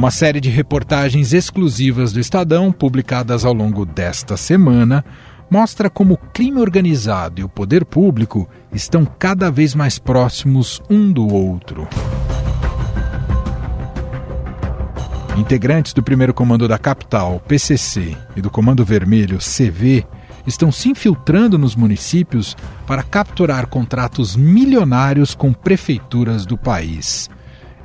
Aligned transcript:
Uma 0.00 0.10
série 0.10 0.40
de 0.40 0.48
reportagens 0.48 1.34
exclusivas 1.34 2.10
do 2.10 2.18
Estadão, 2.18 2.72
publicadas 2.72 3.44
ao 3.44 3.52
longo 3.52 3.84
desta 3.84 4.34
semana, 4.34 5.04
mostra 5.50 5.90
como 5.90 6.14
o 6.14 6.16
crime 6.16 6.58
organizado 6.58 7.42
e 7.42 7.44
o 7.44 7.48
poder 7.50 7.84
público 7.84 8.48
estão 8.72 9.04
cada 9.04 9.50
vez 9.50 9.74
mais 9.74 9.98
próximos 9.98 10.80
um 10.88 11.12
do 11.12 11.28
outro. 11.28 11.86
Integrantes 15.36 15.92
do 15.92 16.02
primeiro 16.02 16.32
comando 16.32 16.66
da 16.66 16.78
capital, 16.78 17.38
PCC, 17.46 18.16
e 18.34 18.40
do 18.40 18.48
Comando 18.48 18.82
Vermelho, 18.86 19.36
CV, 19.36 20.06
estão 20.46 20.72
se 20.72 20.88
infiltrando 20.88 21.58
nos 21.58 21.76
municípios 21.76 22.56
para 22.86 23.02
capturar 23.02 23.66
contratos 23.66 24.34
milionários 24.34 25.34
com 25.34 25.52
prefeituras 25.52 26.46
do 26.46 26.56
país. 26.56 27.28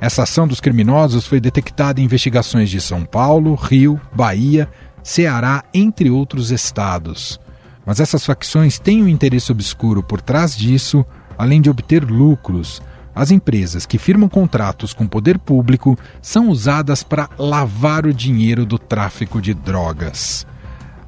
Essa 0.00 0.24
ação 0.24 0.46
dos 0.46 0.60
criminosos 0.60 1.26
foi 1.26 1.40
detectada 1.40 2.00
em 2.00 2.04
investigações 2.04 2.68
de 2.68 2.80
São 2.80 3.04
Paulo, 3.04 3.54
Rio, 3.54 4.00
Bahia, 4.14 4.68
Ceará, 5.02 5.64
entre 5.72 6.10
outros 6.10 6.50
estados. 6.50 7.40
Mas 7.84 8.00
essas 8.00 8.26
facções 8.26 8.78
têm 8.78 9.02
um 9.02 9.08
interesse 9.08 9.50
obscuro 9.52 10.02
por 10.02 10.20
trás 10.20 10.56
disso, 10.56 11.04
além 11.38 11.60
de 11.60 11.70
obter 11.70 12.04
lucros. 12.04 12.82
As 13.14 13.30
empresas 13.30 13.86
que 13.86 13.96
firmam 13.96 14.28
contratos 14.28 14.92
com 14.92 15.04
o 15.04 15.08
poder 15.08 15.38
público 15.38 15.98
são 16.20 16.50
usadas 16.50 17.02
para 17.02 17.30
lavar 17.38 18.04
o 18.04 18.12
dinheiro 18.12 18.66
do 18.66 18.78
tráfico 18.78 19.40
de 19.40 19.54
drogas. 19.54 20.46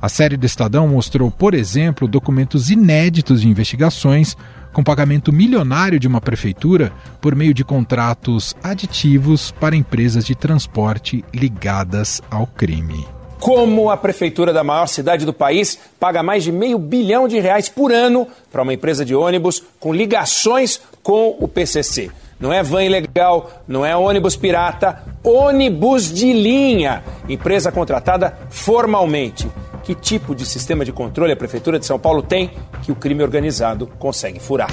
A 0.01 0.09
série 0.09 0.37
do 0.37 0.47
Estadão 0.47 0.87
mostrou, 0.87 1.29
por 1.29 1.55
exemplo, 1.55 2.07
documentos 2.07 2.71
inéditos 2.71 3.41
de 3.41 3.49
investigações 3.49 4.37
com 4.73 4.85
pagamento 4.85 5.33
milionário 5.33 5.99
de 5.99 6.07
uma 6.07 6.21
prefeitura 6.21 6.93
por 7.21 7.35
meio 7.35 7.53
de 7.53 7.65
contratos 7.65 8.55
aditivos 8.63 9.51
para 9.51 9.75
empresas 9.75 10.25
de 10.25 10.37
transporte 10.37 11.25
ligadas 11.35 12.23
ao 12.31 12.47
crime. 12.47 13.05
Como 13.41 13.91
a 13.91 13.97
prefeitura 13.97 14.53
da 14.53 14.63
maior 14.63 14.87
cidade 14.87 15.27
do 15.27 15.33
país 15.33 15.77
paga 15.99 16.23
mais 16.23 16.45
de 16.45 16.53
meio 16.53 16.79
bilhão 16.79 17.27
de 17.27 17.41
reais 17.41 17.69
por 17.69 17.91
ano 17.91 18.29
para 18.53 18.63
uma 18.63 18.75
empresa 18.75 19.05
de 19.05 19.17
ônibus 19.17 19.65
com 19.81 19.93
ligações 19.93 20.81
com 21.03 21.37
o 21.41 21.49
PCC. 21.49 22.09
Não 22.39 22.53
é 22.53 22.63
van 22.63 22.85
ilegal, 22.85 23.51
não 23.67 23.85
é 23.85 23.97
ônibus 23.97 24.37
pirata, 24.37 25.03
ônibus 25.25 26.13
de 26.13 26.33
linha, 26.33 27.03
empresa 27.29 27.73
contratada 27.73 28.39
formalmente. 28.49 29.49
Que 29.89 29.95
tipo 29.95 30.35
de 30.35 30.45
sistema 30.45 30.85
de 30.85 30.93
controle 30.93 31.33
a 31.33 31.37
Prefeitura 31.37 31.79
de 31.79 31.87
São 31.87 31.99
Paulo 31.99 32.21
tem 32.21 32.51
que 32.83 32.93
o 32.93 32.95
crime 32.95 33.23
organizado 33.23 33.87
consegue 33.99 34.39
furar? 34.39 34.69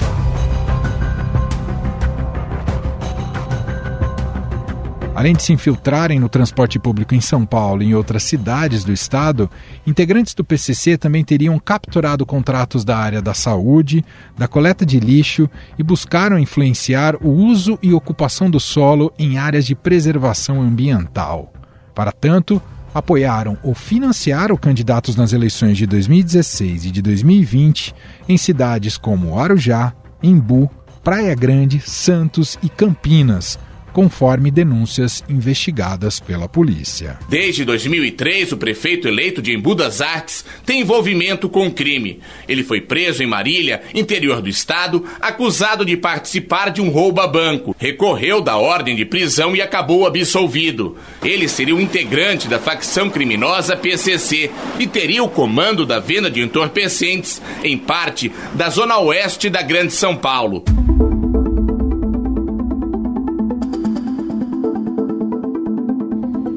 Além 5.14 5.34
de 5.34 5.42
se 5.42 5.54
infiltrarem 5.54 6.20
no 6.20 6.28
transporte 6.28 6.78
público 6.78 7.14
em 7.14 7.22
São 7.22 7.46
Paulo 7.46 7.82
e 7.82 7.86
em 7.86 7.94
outras 7.94 8.24
cidades 8.24 8.84
do 8.84 8.92
estado, 8.92 9.50
integrantes 9.86 10.34
do 10.34 10.44
PCC 10.44 10.98
também 10.98 11.24
teriam 11.24 11.58
capturado 11.58 12.26
contratos 12.26 12.84
da 12.84 12.98
área 12.98 13.22
da 13.22 13.32
saúde, 13.32 14.04
da 14.36 14.46
coleta 14.46 14.84
de 14.84 15.00
lixo 15.00 15.48
e 15.78 15.82
buscaram 15.82 16.38
influenciar 16.38 17.16
o 17.22 17.30
uso 17.30 17.78
e 17.82 17.94
ocupação 17.94 18.50
do 18.50 18.60
solo 18.60 19.10
em 19.18 19.38
áreas 19.38 19.64
de 19.64 19.74
preservação 19.74 20.60
ambiental. 20.60 21.54
Para 21.94 22.12
tanto, 22.12 22.60
apoiaram 22.96 23.58
ou 23.62 23.74
financiaram 23.74 24.56
candidatos 24.56 25.16
nas 25.16 25.34
eleições 25.34 25.76
de 25.76 25.86
2016 25.86 26.86
e 26.86 26.90
de 26.90 27.02
2020 27.02 27.94
em 28.26 28.38
cidades 28.38 28.96
como 28.96 29.38
Arujá, 29.38 29.92
Embu, 30.22 30.70
Praia 31.04 31.34
Grande, 31.34 31.78
Santos 31.80 32.58
e 32.62 32.70
Campinas 32.70 33.58
conforme 33.96 34.50
denúncias 34.50 35.24
investigadas 35.26 36.20
pela 36.20 36.46
polícia. 36.46 37.18
Desde 37.30 37.64
2003, 37.64 38.52
o 38.52 38.58
prefeito 38.58 39.08
eleito 39.08 39.40
de 39.40 39.54
Embu 39.54 39.74
das 39.74 40.02
Artes 40.02 40.44
tem 40.66 40.82
envolvimento 40.82 41.48
com 41.48 41.66
o 41.66 41.72
crime. 41.72 42.20
Ele 42.46 42.62
foi 42.62 42.78
preso 42.78 43.22
em 43.22 43.26
Marília, 43.26 43.80
interior 43.94 44.42
do 44.42 44.50
estado, 44.50 45.02
acusado 45.18 45.82
de 45.82 45.96
participar 45.96 46.68
de 46.68 46.82
um 46.82 46.90
roubo 46.90 47.22
a 47.22 47.26
banco. 47.26 47.74
Recorreu 47.78 48.42
da 48.42 48.58
ordem 48.58 48.94
de 48.94 49.06
prisão 49.06 49.56
e 49.56 49.62
acabou 49.62 50.06
absolvido. 50.06 50.98
Ele 51.24 51.48
seria 51.48 51.74
um 51.74 51.80
integrante 51.80 52.48
da 52.48 52.58
facção 52.58 53.08
criminosa 53.08 53.78
PCC 53.78 54.50
e 54.78 54.86
teria 54.86 55.24
o 55.24 55.30
comando 55.30 55.86
da 55.86 55.98
venda 55.98 56.30
de 56.30 56.42
entorpecentes 56.42 57.40
em 57.64 57.78
parte 57.78 58.30
da 58.52 58.68
zona 58.68 58.98
oeste 58.98 59.48
da 59.48 59.62
Grande 59.62 59.94
São 59.94 60.14
Paulo. 60.14 60.62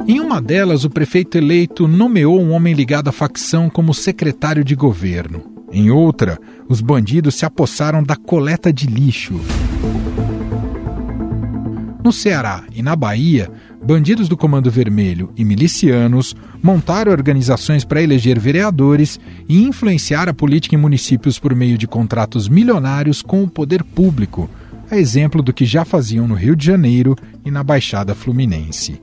Em 0.09 0.19
uma 0.19 0.41
delas, 0.41 0.85
o 0.85 0.89
prefeito 0.89 1.37
eleito 1.37 1.87
nomeou 1.87 2.41
um 2.41 2.49
homem 2.49 2.73
ligado 2.73 3.09
à 3.09 3.11
facção 3.11 3.69
como 3.69 3.93
secretário 3.93 4.63
de 4.63 4.73
governo. 4.73 5.43
Em 5.71 5.91
outra, 5.91 6.39
os 6.67 6.81
bandidos 6.81 7.35
se 7.35 7.45
apossaram 7.45 8.01
da 8.01 8.15
coleta 8.15 8.73
de 8.73 8.87
lixo. 8.87 9.39
No 12.03 12.11
Ceará 12.11 12.63
e 12.73 12.81
na 12.81 12.95
Bahia, 12.95 13.51
bandidos 13.85 14.27
do 14.27 14.35
Comando 14.35 14.71
Vermelho 14.71 15.31
e 15.37 15.45
milicianos 15.45 16.35
montaram 16.59 17.11
organizações 17.11 17.85
para 17.85 18.01
eleger 18.01 18.39
vereadores 18.39 19.19
e 19.47 19.61
influenciar 19.61 20.27
a 20.27 20.33
política 20.33 20.73
em 20.73 20.79
municípios 20.79 21.37
por 21.37 21.53
meio 21.53 21.77
de 21.77 21.85
contratos 21.85 22.49
milionários 22.49 23.21
com 23.21 23.43
o 23.43 23.47
poder 23.47 23.83
público, 23.83 24.49
a 24.89 24.97
exemplo 24.97 25.43
do 25.43 25.53
que 25.53 25.65
já 25.65 25.85
faziam 25.85 26.27
no 26.27 26.33
Rio 26.33 26.55
de 26.55 26.65
Janeiro 26.65 27.15
e 27.45 27.51
na 27.51 27.63
Baixada 27.63 28.15
Fluminense. 28.15 28.99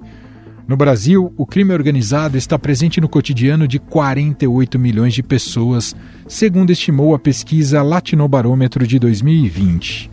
No 0.68 0.76
Brasil, 0.76 1.32
o 1.36 1.46
crime 1.46 1.72
organizado 1.72 2.36
está 2.36 2.58
presente 2.58 3.00
no 3.00 3.08
cotidiano 3.08 3.68
de 3.68 3.78
48 3.78 4.80
milhões 4.80 5.14
de 5.14 5.22
pessoas, 5.22 5.94
segundo 6.26 6.72
estimou 6.72 7.14
a 7.14 7.20
pesquisa 7.20 7.82
Latinobarômetro 7.82 8.84
de 8.84 8.98
2020. 8.98 10.10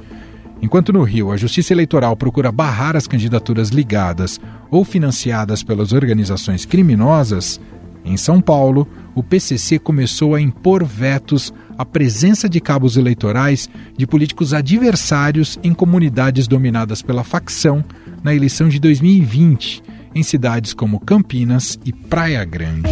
Enquanto 0.62 0.94
no 0.94 1.02
Rio 1.02 1.32
a 1.32 1.38
Justiça 1.38 1.74
Eleitoral 1.74 2.16
procura 2.16 2.52
barrar 2.52 2.96
as 2.96 3.08
candidaturas 3.08 3.70
ligadas 3.70 4.40
ou 4.70 4.86
financiadas 4.86 5.64
pelas 5.64 5.92
organizações 5.92 6.66
criminosas, 6.66 7.60
em 8.06 8.16
São 8.16 8.40
Paulo, 8.40 8.88
o 9.16 9.24
PCC 9.24 9.80
começou 9.80 10.36
a 10.36 10.42
impor 10.42 10.84
vetos 10.84 11.52
à 11.76 11.84
presença 11.84 12.48
de 12.48 12.62
cabos 12.62 12.96
eleitorais 12.96 13.68
de 13.98 14.06
políticos 14.06 14.54
adversários 14.54 15.58
em 15.64 15.74
comunidades 15.74 16.48
dominadas 16.48 17.02
pela 17.02 17.24
facção 17.24 17.84
na 18.22 18.36
eleição 18.36 18.70
de 18.70 18.80
2020 18.80 19.93
em 20.16 20.24
cidades 20.24 20.74
como 20.74 21.00
Campinas 21.00 21.80
e 21.86 21.92
Praia 21.92 22.44
Grande. 22.46 22.90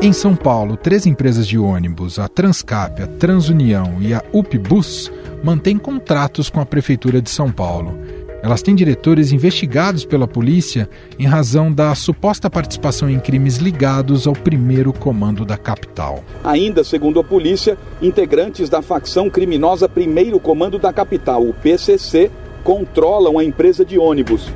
Em 0.00 0.12
São 0.12 0.34
Paulo, 0.34 0.76
três 0.76 1.06
empresas 1.06 1.46
de 1.46 1.56
ônibus, 1.56 2.18
a 2.18 2.26
Transcap, 2.26 3.00
a 3.00 3.06
Transunião 3.06 3.98
e 4.00 4.12
a 4.12 4.20
UpBus, 4.32 5.12
mantêm 5.44 5.78
contratos 5.78 6.50
com 6.50 6.60
a 6.60 6.66
Prefeitura 6.66 7.22
de 7.22 7.30
São 7.30 7.52
Paulo 7.52 7.96
elas 8.42 8.60
têm 8.60 8.74
diretores 8.74 9.30
investigados 9.30 10.04
pela 10.04 10.26
polícia 10.26 10.90
em 11.16 11.24
razão 11.24 11.72
da 11.72 11.94
suposta 11.94 12.50
participação 12.50 13.08
em 13.08 13.20
crimes 13.20 13.58
ligados 13.58 14.26
ao 14.26 14.32
primeiro 14.32 14.92
comando 14.92 15.44
da 15.44 15.56
capital. 15.56 16.24
Ainda 16.42 16.82
segundo 16.82 17.20
a 17.20 17.24
polícia, 17.24 17.78
integrantes 18.02 18.68
da 18.68 18.82
facção 18.82 19.30
criminosa 19.30 19.88
Primeiro 19.88 20.40
Comando 20.40 20.76
da 20.78 20.92
Capital, 20.92 21.46
o 21.46 21.54
PCC, 21.54 22.30
controlam 22.64 23.38
a 23.38 23.44
empresa 23.44 23.84
de 23.84 23.96
ônibus. 23.96 24.50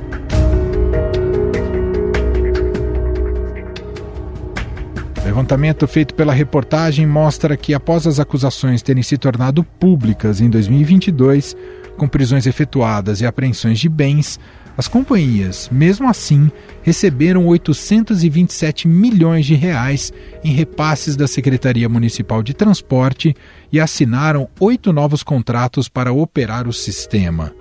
Levantamento 5.23 5.87
feito 5.87 6.13
pela 6.13 6.33
reportagem 6.33 7.05
mostra 7.05 7.55
que, 7.55 7.73
após 7.73 8.07
as 8.07 8.19
acusações 8.19 8.81
terem 8.81 9.03
se 9.03 9.17
tornado 9.17 9.63
públicas 9.63 10.41
em 10.41 10.49
2022, 10.49 11.55
com 11.97 12.07
prisões 12.07 12.45
efetuadas 12.45 13.19
e 13.19 13.25
apreensões 13.25 13.79
de 13.79 13.89
bens, 13.89 14.39
as 14.77 14.87
companhias, 14.87 15.67
mesmo 15.71 16.07
assim, 16.07 16.51
receberam 16.83 17.47
827 17.47 18.87
milhões 18.87 19.43
de 19.43 19.55
reais 19.55 20.13
em 20.43 20.51
repasses 20.51 21.15
da 21.15 21.27
Secretaria 21.27 21.89
Municipal 21.89 22.43
de 22.43 22.53
Transporte 22.53 23.35
e 23.71 23.79
assinaram 23.79 24.47
oito 24.59 24.93
novos 24.93 25.23
contratos 25.23 25.89
para 25.89 26.13
operar 26.13 26.67
o 26.67 26.73
sistema. 26.73 27.55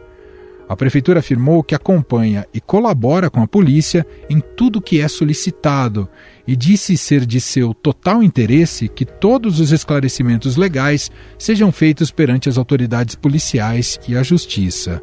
A 0.69 0.77
prefeitura 0.77 1.21
afirmou 1.21 1.63
que 1.63 1.75
acompanha 1.75 2.45
e 2.53 2.61
colabora 2.61 3.31
com 3.31 3.41
a 3.41 3.47
polícia 3.47 4.07
em 4.29 4.41
tudo 4.41 4.83
que 4.83 5.01
é 5.01 5.09
solicitado 5.09 6.09
e 6.47 6.55
disse 6.55 6.97
ser 6.97 7.27
de 7.27 7.41
seu 7.41 7.75
total 7.75 8.23
interesse 8.23 8.89
que 8.89 9.05
todos 9.05 9.59
os 9.59 9.73
esclarecimentos 9.73 10.57
legais 10.57 11.11
sejam 11.39 11.73
feitos 11.73 12.11
perante 12.11 12.49
as 12.49 12.57
autoridades 12.57 13.15
policiais 13.15 13.99
e 14.09 14.17
a 14.17 14.23
justiça. 14.23 15.03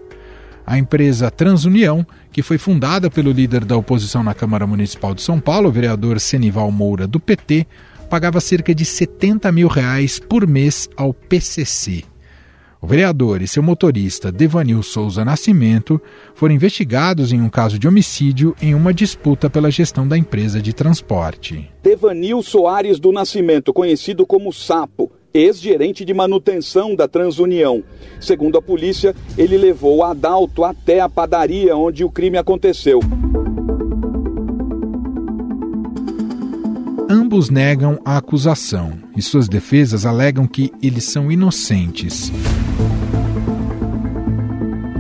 A 0.66 0.78
empresa 0.78 1.30
Transunião, 1.30 2.08
que 2.32 2.42
foi 2.42 2.58
fundada 2.58 3.10
pelo 3.10 3.32
líder 3.32 3.66
da 3.66 3.76
oposição 3.76 4.24
na 4.24 4.34
Câmara 4.34 4.66
Municipal 4.66 5.14
de 5.14 5.22
São 5.22 5.40
Paulo, 5.40 5.68
o 5.68 5.72
vereador 5.72 6.20
Senival 6.20 6.72
Moura, 6.72 7.06
do 7.06 7.20
PT, 7.20 7.68
pagava 8.10 8.40
cerca 8.40 8.74
de 8.74 8.86
70 8.86 9.52
mil 9.52 9.68
reais 9.68 10.20
por 10.20 10.48
mês 10.48 10.88
ao 10.96 11.14
PCC. 11.14 12.13
O 12.84 12.86
vereador 12.86 13.42
e 13.42 13.48
seu 13.48 13.64
motorista, 13.64 14.30
Devanil 14.30 14.84
Souza 14.84 15.24
Nascimento, 15.24 16.02
foram 16.36 16.54
investigados 16.54 17.32
em 17.32 17.40
um 17.40 17.48
caso 17.48 17.80
de 17.80 17.88
homicídio 17.88 18.54
em 18.62 18.76
uma 18.76 18.94
disputa 18.94 19.50
pela 19.50 19.72
gestão 19.72 20.06
da 20.06 20.18
empresa 20.18 20.62
de 20.62 20.74
transporte. 20.74 21.72
Devanil 21.82 22.44
Soares 22.44 23.00
do 23.00 23.14
Nascimento, 23.14 23.72
conhecido 23.72 24.26
como 24.26 24.52
Sapo, 24.52 25.10
ex-gerente 25.34 26.04
de 26.04 26.14
manutenção 26.14 26.94
da 26.94 27.08
Transunião. 27.08 27.82
Segundo 28.20 28.58
a 28.58 28.62
polícia, 28.62 29.16
ele 29.38 29.58
levou 29.58 30.04
Adalto 30.04 30.66
até 30.66 31.00
a 31.00 31.08
padaria 31.08 31.78
onde 31.78 32.04
o 32.04 32.12
crime 32.12 32.38
aconteceu. 32.38 33.00
Ambos 37.16 37.52
negam 37.52 38.00
a 38.04 38.18
acusação 38.18 38.94
e 39.16 39.22
suas 39.22 39.48
defesas 39.48 40.04
alegam 40.04 40.48
que 40.48 40.72
eles 40.82 41.04
são 41.04 41.32
inocentes. 41.32 42.34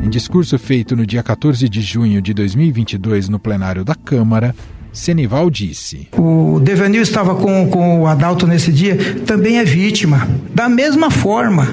Em 0.05 0.07
discurso 0.11 0.59
feito 0.59 0.95
no 0.95 1.07
dia 1.07 1.23
14 1.23 1.67
de 1.67 1.81
junho 1.81 2.21
de 2.21 2.31
2022 2.31 3.29
no 3.29 3.39
plenário 3.39 3.83
da 3.83 3.95
Câmara, 3.95 4.53
Senival 4.91 5.49
disse: 5.49 6.07
O 6.15 6.59
Devanil 6.59 7.01
estava 7.01 7.33
com, 7.33 7.67
com 7.67 8.01
o 8.01 8.05
Adalto 8.05 8.45
nesse 8.45 8.71
dia, 8.71 8.95
também 9.25 9.57
é 9.57 9.63
vítima. 9.65 10.27
Da 10.53 10.69
mesma 10.69 11.09
forma. 11.09 11.67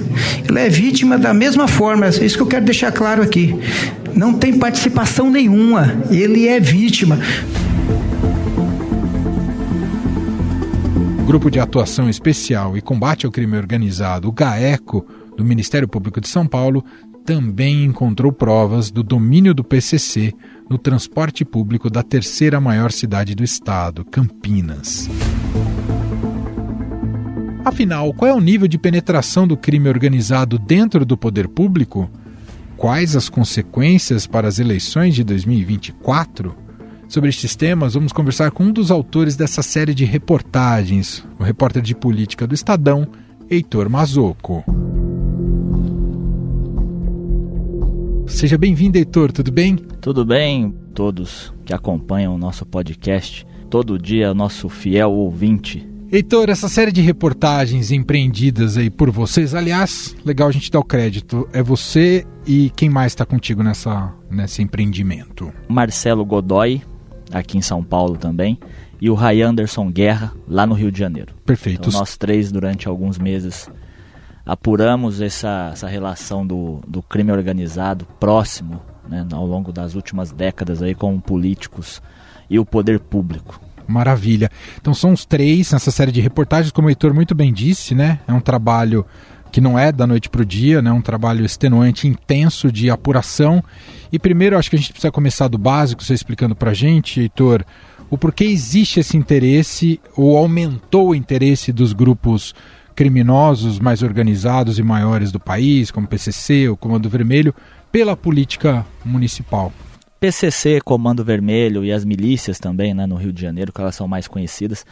Ele 0.49 0.59
é 0.59 0.71
vítima 0.71 1.19
da 1.19 1.35
mesma 1.35 1.69
forma. 1.69 2.07
É 2.07 2.25
isso 2.25 2.39
que 2.39 2.43
eu 2.43 2.47
quero 2.47 2.65
deixar 2.65 2.91
claro 2.93 3.21
aqui. 3.21 3.55
Não 4.15 4.33
tem 4.33 4.59
participação 4.59 5.31
nenhuma. 5.31 6.03
Ele 6.11 6.49
é 6.49 6.59
vítima. 6.59 7.19
Grupo 11.31 11.49
de 11.49 11.61
Atuação 11.61 12.11
Especial 12.11 12.77
e 12.77 12.83
Combate 12.83 13.25
ao 13.25 13.31
Crime 13.31 13.57
Organizado, 13.57 14.27
o 14.27 14.33
GAECO, 14.33 15.07
do 15.37 15.45
Ministério 15.45 15.87
Público 15.87 16.21
de 16.21 16.27
São 16.27 16.45
Paulo, 16.45 16.85
também 17.25 17.85
encontrou 17.85 18.33
provas 18.33 18.91
do 18.91 19.01
domínio 19.05 19.55
do 19.55 19.63
PCC 19.63 20.35
no 20.69 20.77
transporte 20.77 21.45
público 21.45 21.89
da 21.89 22.03
terceira 22.03 22.61
maior 22.61 22.91
cidade 22.91 23.37
do 23.37 23.45
estado, 23.45 24.05
Campinas. 24.05 25.09
Afinal, 27.65 28.13
qual 28.13 28.29
é 28.29 28.35
o 28.35 28.41
nível 28.41 28.67
de 28.67 28.77
penetração 28.77 29.47
do 29.47 29.57
crime 29.57 29.89
organizado 29.89 30.59
dentro 30.59 31.07
do 31.07 31.17
poder 31.17 31.47
público? 31.47 32.11
Quais 32.77 33.15
as 33.15 33.29
consequências 33.29 34.27
para 34.27 34.49
as 34.49 34.59
eleições 34.59 35.15
de 35.15 35.23
2024? 35.23 36.70
Sobre 37.11 37.29
estes 37.29 37.57
temas, 37.57 37.95
vamos 37.95 38.13
conversar 38.13 38.53
com 38.53 38.63
um 38.63 38.73
dos 38.73 38.89
autores 38.89 39.35
dessa 39.35 39.63
série 39.63 39.93
de 39.93 40.05
reportagens, 40.05 41.27
o 41.41 41.43
repórter 41.43 41.83
de 41.83 41.93
política 41.93 42.47
do 42.47 42.55
Estadão, 42.55 43.05
Heitor 43.51 43.91
Mazoco. 43.91 44.63
Seja 48.29 48.57
bem-vindo, 48.57 48.97
Heitor, 48.97 49.33
tudo 49.33 49.51
bem? 49.51 49.75
Tudo 50.01 50.25
bem, 50.25 50.73
todos 50.95 51.53
que 51.65 51.75
acompanham 51.75 52.33
o 52.33 52.39
nosso 52.39 52.65
podcast. 52.65 53.45
Todo 53.69 53.99
dia, 53.99 54.33
nosso 54.33 54.69
fiel 54.69 55.11
ouvinte. 55.11 55.85
Heitor, 56.13 56.49
essa 56.49 56.69
série 56.69 56.93
de 56.93 57.01
reportagens 57.01 57.91
empreendidas 57.91 58.77
aí 58.77 58.89
por 58.89 59.11
vocês, 59.11 59.53
aliás, 59.53 60.15
legal 60.25 60.49
a 60.49 60.53
gente 60.53 60.71
dar 60.71 60.79
o 60.79 60.85
crédito, 60.85 61.49
é 61.53 61.61
você 61.61 62.25
e 62.47 62.71
quem 62.77 62.89
mais 62.89 63.13
está 63.13 63.25
contigo 63.25 63.65
nessa, 63.65 64.13
nesse 64.31 64.63
empreendimento? 64.63 65.53
Marcelo 65.69 66.25
Godoy, 66.25 66.83
aqui 67.33 67.59
em 67.59 67.63
São 67.63 67.83
Paulo 67.83 68.17
também, 68.17 68.59
e 69.01 69.09
o 69.09 69.15
Ray 69.15 69.43
Anderson 69.43 69.91
Guerra, 69.91 70.33
lá 70.47 70.67
no 70.67 70.75
Rio 70.75 70.93
de 70.93 70.99
Janeiro. 70.99 71.35
Perfeito. 71.45 71.89
Então, 71.89 71.99
nós 72.01 72.17
três, 72.17 72.53
durante 72.53 72.87
alguns 72.87 73.19
meses, 73.19 73.71
apuramos 74.45 75.21
essa, 75.21 75.71
essa 75.73 75.89
relação 75.89 76.47
do, 76.47 76.81
do 76.87 77.03
crime 77.03 77.33
organizado 77.33 78.07
próximo, 78.19 78.81
né, 79.09 79.27
ao 79.33 79.47
longo 79.47 79.73
das 79.73 79.95
últimas 79.95 80.33
décadas 80.33 80.83
aí 80.83 80.95
com 80.95 81.19
políticos 81.19 82.03
e 82.49 82.59
o 82.59 82.65
poder 82.65 83.01
público. 83.01 83.61
Maravilha. 83.87 84.51
Então 84.81 84.95
são 84.95 85.13
os 85.13 85.25
três 85.25 85.73
nessa 85.73 85.91
série 85.91 86.13
de 86.13 86.21
reportagens, 86.21 86.71
como 86.71 86.87
o 86.87 86.91
Heitor 86.91 87.13
muito 87.13 87.35
bem 87.35 87.53
disse, 87.53 87.93
né? 87.95 88.21
É 88.27 88.33
um 88.33 88.41
trabalho 88.41 89.05
que 89.51 89.61
não 89.61 89.79
é 89.79 89.93
da 89.93 90.07
noite 90.07 90.29
para 90.29 90.43
o 90.43 90.45
dia, 90.45 90.81
né? 90.81 90.91
Um 90.93 91.03
trabalho 91.03 91.45
extenuante, 91.45 92.09
intenso 92.09 92.71
de 92.71 92.91
apuração. 92.91 93.63
E 94.13 94.19
primeiro, 94.19 94.57
acho 94.57 94.71
que 94.71 94.77
a 94.77 94.79
gente 94.79 94.93
precisa 94.93 95.11
começar 95.13 95.49
do 95.49 95.59
básico, 95.59 96.03
você 96.03 96.15
explicando 96.15 96.55
para 96.55 96.71
a 96.71 96.75
gente, 96.75 97.21
Heitor, 97.21 97.65
o 98.09 98.19
porquê 98.19 98.45
existe 98.45 99.01
esse 99.01 99.17
interesse 99.17 100.01
ou 100.17 100.37
aumentou 100.37 101.11
o 101.11 101.15
interesse 101.15 101.73
dos 101.73 101.93
grupos 101.93 102.55
criminosos 102.95 103.79
mais 103.79 104.03
organizados 104.03 104.79
e 104.79 104.83
maiores 104.83 105.31
do 105.33 105.41
país, 105.41 105.91
como 105.91 106.07
PCC, 106.07 106.69
o 106.69 106.77
Comando 106.77 107.09
Vermelho, 107.09 107.55
pela 107.91 108.17
política 108.17 108.85
municipal. 109.05 109.73
PCC, 110.19 110.81
Comando 110.85 111.25
Vermelho 111.25 111.83
e 111.83 111.91
as 111.91 112.05
milícias 112.05 112.59
também, 112.59 112.93
né, 112.93 113.07
no 113.07 113.15
Rio 113.15 113.33
de 113.33 113.41
Janeiro, 113.41 113.73
que 113.73 113.81
elas 113.81 113.95
são 113.95 114.07
mais 114.07 114.29
conhecidas, 114.29 114.85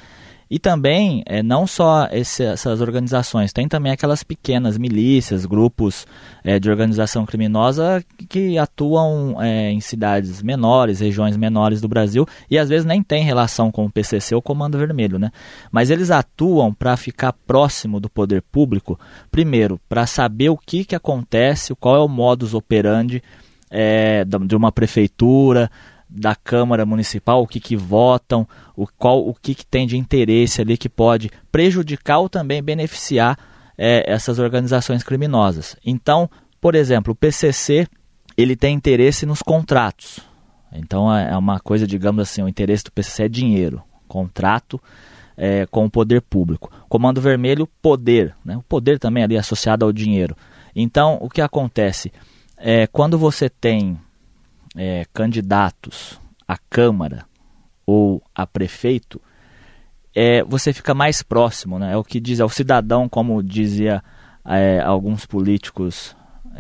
e 0.51 0.59
também, 0.59 1.23
é, 1.27 1.43
não 1.43 1.67
só 1.67 2.09
esse, 2.11 2.43
essas 2.43 2.81
organizações, 2.81 3.53
tem 3.53 3.69
também 3.69 3.93
aquelas 3.93 4.23
pequenas 4.23 4.79
milícias, 4.79 5.45
grupos 5.45 6.07
é, 6.43 6.59
de 6.59 6.71
organização 6.71 7.27
criminosa 7.27 8.03
que 8.29 8.57
atuam 8.57 9.41
é, 9.43 9.71
em 9.71 9.81
cidades 9.81 10.43
menores, 10.43 11.01
regiões 11.01 11.37
menores 11.37 11.81
do 11.81 11.89
Brasil, 11.89 12.27
e 12.51 12.59
às 12.59 12.69
vezes 12.69 12.87
nem 12.87 13.03
tem 13.03 13.23
relação 13.23 13.71
com 13.71 13.85
o 13.85 13.91
PCC 13.91 14.35
ou 14.35 14.43
Comando 14.43 14.79
Vermelho, 14.79 15.19
né? 15.19 15.31
Mas 15.71 15.91
eles 15.91 16.11
atuam 16.11 16.73
para 16.73 16.97
ficar 16.97 17.33
próximo 17.33 18.01
do 18.01 18.09
poder 18.09 18.41
público, 18.41 18.99
primeiro, 19.31 19.79
para 19.89 20.07
saber 20.07 20.49
o 20.49 20.57
que, 20.57 20.85
que 20.85 20.97
acontece, 20.97 21.75
qual 21.75 21.97
é 21.97 22.01
o 22.01 22.09
modus 22.09 22.55
operandi 22.55 23.23
é, 23.71 24.25
de 24.25 24.57
uma 24.57 24.73
prefeitura, 24.73 25.71
da 26.09 26.35
Câmara 26.35 26.87
Municipal, 26.87 27.43
o 27.43 27.47
que, 27.47 27.61
que 27.61 27.77
votam, 27.77 28.47
o, 28.75 28.87
qual, 28.87 29.27
o 29.27 29.35
que, 29.35 29.55
que 29.55 29.67
tem 29.67 29.87
de 29.87 29.97
interesse 29.97 30.61
ali 30.61 30.77
que 30.77 30.89
pode 30.89 31.31
prejudicar 31.53 32.19
ou 32.19 32.29
também 32.29 32.63
beneficiar 32.63 33.39
é, 33.77 34.11
essas 34.11 34.39
organizações 34.39 35.03
criminosas. 35.03 35.77
Então, 35.85 36.31
por 36.61 36.75
exemplo, 36.75 37.13
o 37.13 37.17
PCC 37.17 37.87
ele 38.37 38.57
tem 38.57 38.75
interesse 38.75 39.27
nos 39.27 39.43
contratos. 39.43 40.21
Então 40.73 41.15
é, 41.15 41.31
é 41.31 41.37
uma 41.37 41.61
coisa, 41.61 41.87
digamos 41.87 42.23
assim, 42.23 42.43
o 42.43 42.49
interesse 42.49 42.85
do 42.85 42.93
PCC 42.93 43.25
é 43.25 43.29
dinheiro, 43.29 43.83
contrato 44.07 44.81
é, 45.37 45.67
com 45.67 45.85
o 45.85 45.91
poder 45.91 46.21
público. 46.23 46.71
Comando 46.89 47.21
Vermelho, 47.21 47.69
poder, 47.81 48.35
né? 48.45 48.57
o 48.57 48.63
poder 48.63 48.99
também 48.99 49.23
ali 49.23 49.37
associado 49.37 49.85
ao 49.85 49.93
dinheiro. 49.93 50.37
Então, 50.75 51.19
o 51.21 51.29
que 51.29 51.41
acontece? 51.41 52.13
É, 52.57 52.87
quando 52.89 53.17
você 53.17 53.49
tem 53.49 53.99
é, 54.79 55.05
candidatos 55.13 56.21
à 56.47 56.57
Câmara 56.57 57.27
ou 57.85 58.23
a 58.35 58.47
prefeito, 58.47 59.21
é, 60.15 60.43
você 60.45 60.73
fica 60.73 60.95
mais 60.95 61.23
próximo, 61.23 61.79
né? 61.79 61.93
É 61.93 61.97
o 61.97 62.05
que 62.05 62.21
diz, 62.21 62.41
é 62.41 62.45
o 62.45 62.49
cidadão, 62.49 63.09
como 63.09 63.43
dizia 63.43 64.03
é, 64.45 64.81
alguns 64.81 65.27
políticos 65.27 66.17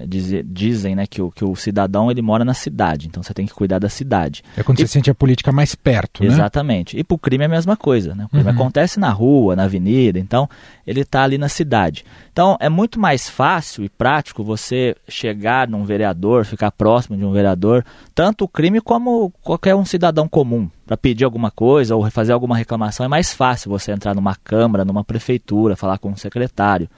diz, 0.06 0.44
dizem 0.44 0.94
né, 0.94 1.06
que, 1.06 1.20
o, 1.20 1.30
que 1.30 1.44
o 1.44 1.56
cidadão 1.56 2.10
ele 2.10 2.22
mora 2.22 2.44
na 2.44 2.54
cidade, 2.54 3.06
então 3.06 3.22
você 3.22 3.32
tem 3.34 3.46
que 3.46 3.54
cuidar 3.54 3.78
da 3.78 3.88
cidade. 3.88 4.42
É 4.56 4.62
quando 4.62 4.78
e, 4.78 4.82
você 4.82 4.88
sente 4.88 5.10
a 5.10 5.14
política 5.14 5.50
mais 5.52 5.74
perto, 5.74 6.22
né? 6.22 6.28
Exatamente. 6.28 6.98
E 6.98 7.04
para 7.04 7.14
o 7.14 7.18
crime 7.18 7.44
é 7.44 7.46
a 7.46 7.50
mesma 7.50 7.76
coisa. 7.76 8.14
Né? 8.14 8.24
O 8.24 8.28
crime 8.28 8.44
uhum. 8.44 8.50
acontece 8.50 9.00
na 9.00 9.10
rua, 9.10 9.56
na 9.56 9.64
avenida, 9.64 10.18
então 10.18 10.48
ele 10.86 11.00
está 11.00 11.22
ali 11.22 11.38
na 11.38 11.48
cidade. 11.48 12.04
Então 12.32 12.56
é 12.60 12.68
muito 12.68 13.00
mais 13.00 13.28
fácil 13.28 13.84
e 13.84 13.88
prático 13.88 14.44
você 14.44 14.94
chegar 15.08 15.68
num 15.68 15.84
vereador, 15.84 16.44
ficar 16.44 16.70
próximo 16.70 17.16
de 17.16 17.24
um 17.24 17.32
vereador, 17.32 17.84
tanto 18.14 18.44
o 18.44 18.48
crime 18.48 18.80
como 18.80 19.30
qualquer 19.42 19.74
um 19.74 19.84
cidadão 19.84 20.28
comum. 20.28 20.68
Para 20.86 20.96
pedir 20.96 21.24
alguma 21.24 21.50
coisa 21.50 21.94
ou 21.94 22.10
fazer 22.10 22.32
alguma 22.32 22.56
reclamação, 22.56 23.04
é 23.04 23.08
mais 23.08 23.34
fácil 23.34 23.70
você 23.70 23.92
entrar 23.92 24.14
numa 24.14 24.34
câmara, 24.34 24.86
numa 24.86 25.04
prefeitura, 25.04 25.76
falar 25.76 25.98
com 25.98 26.10
um 26.10 26.16
secretário. 26.16 26.88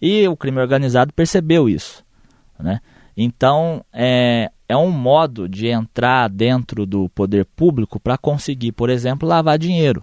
E 0.00 0.26
o 0.28 0.36
crime 0.36 0.60
organizado 0.60 1.12
percebeu 1.12 1.68
isso. 1.68 2.04
Né? 2.62 2.80
Então, 3.16 3.84
é, 3.92 4.50
é 4.68 4.76
um 4.76 4.90
modo 4.90 5.48
de 5.48 5.66
entrar 5.66 6.28
dentro 6.28 6.86
do 6.86 7.08
poder 7.08 7.44
público 7.44 7.98
para 7.98 8.16
conseguir, 8.16 8.72
por 8.72 8.88
exemplo, 8.88 9.28
lavar 9.28 9.58
dinheiro. 9.58 10.02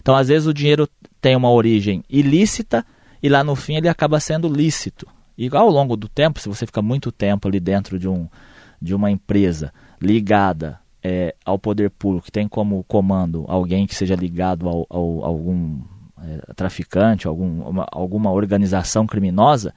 Então, 0.00 0.14
às 0.14 0.28
vezes, 0.28 0.46
o 0.46 0.54
dinheiro 0.54 0.88
tem 1.20 1.36
uma 1.36 1.50
origem 1.50 2.04
ilícita 2.08 2.84
e 3.22 3.28
lá 3.28 3.42
no 3.42 3.56
fim 3.56 3.76
ele 3.76 3.88
acaba 3.88 4.20
sendo 4.20 4.48
lícito. 4.48 5.06
E 5.36 5.48
ao 5.52 5.70
longo 5.70 5.96
do 5.96 6.08
tempo, 6.08 6.40
se 6.40 6.48
você 6.48 6.66
fica 6.66 6.82
muito 6.82 7.12
tempo 7.12 7.46
ali 7.46 7.60
dentro 7.60 7.98
de, 7.98 8.08
um, 8.08 8.28
de 8.80 8.94
uma 8.94 9.10
empresa 9.10 9.72
ligada 10.00 10.80
é, 11.02 11.34
ao 11.44 11.58
poder 11.58 11.90
público, 11.90 12.26
que 12.26 12.32
tem 12.32 12.48
como 12.48 12.84
comando 12.84 13.44
alguém 13.48 13.86
que 13.86 13.94
seja 13.94 14.14
ligado 14.14 14.68
ao, 14.68 14.86
algum 14.90 15.80
é, 16.22 16.52
traficante, 16.54 17.28
algum, 17.28 17.62
uma, 17.62 17.86
alguma 17.90 18.32
organização 18.32 19.06
criminosa, 19.06 19.74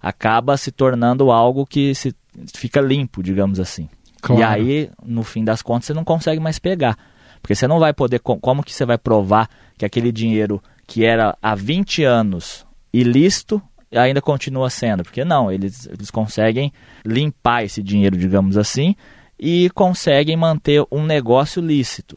acaba 0.00 0.56
se 0.56 0.70
tornando 0.70 1.30
algo 1.30 1.66
que 1.66 1.94
se, 1.94 2.14
fica 2.54 2.80
limpo, 2.80 3.22
digamos 3.22 3.60
assim. 3.60 3.88
Claro. 4.20 4.40
E 4.40 4.44
aí, 4.44 4.90
no 5.04 5.22
fim 5.22 5.44
das 5.44 5.62
contas, 5.62 5.86
você 5.86 5.94
não 5.94 6.04
consegue 6.04 6.40
mais 6.40 6.58
pegar. 6.58 6.96
Porque 7.40 7.54
você 7.54 7.66
não 7.66 7.78
vai 7.78 7.92
poder. 7.92 8.20
Como 8.20 8.62
que 8.62 8.72
você 8.72 8.84
vai 8.84 8.98
provar 8.98 9.48
que 9.78 9.84
aquele 9.84 10.12
dinheiro 10.12 10.62
que 10.86 11.04
era 11.04 11.36
há 11.40 11.54
20 11.54 12.04
anos 12.04 12.66
ilícito 12.92 13.62
ainda 13.92 14.20
continua 14.20 14.70
sendo, 14.70 15.02
porque 15.02 15.24
não, 15.24 15.50
eles, 15.50 15.86
eles 15.86 16.10
conseguem 16.10 16.72
limpar 17.04 17.64
esse 17.64 17.82
dinheiro, 17.82 18.16
digamos 18.16 18.56
assim, 18.56 18.94
e 19.38 19.68
conseguem 19.70 20.36
manter 20.36 20.84
um 20.92 21.04
negócio 21.04 21.60
lícito, 21.60 22.16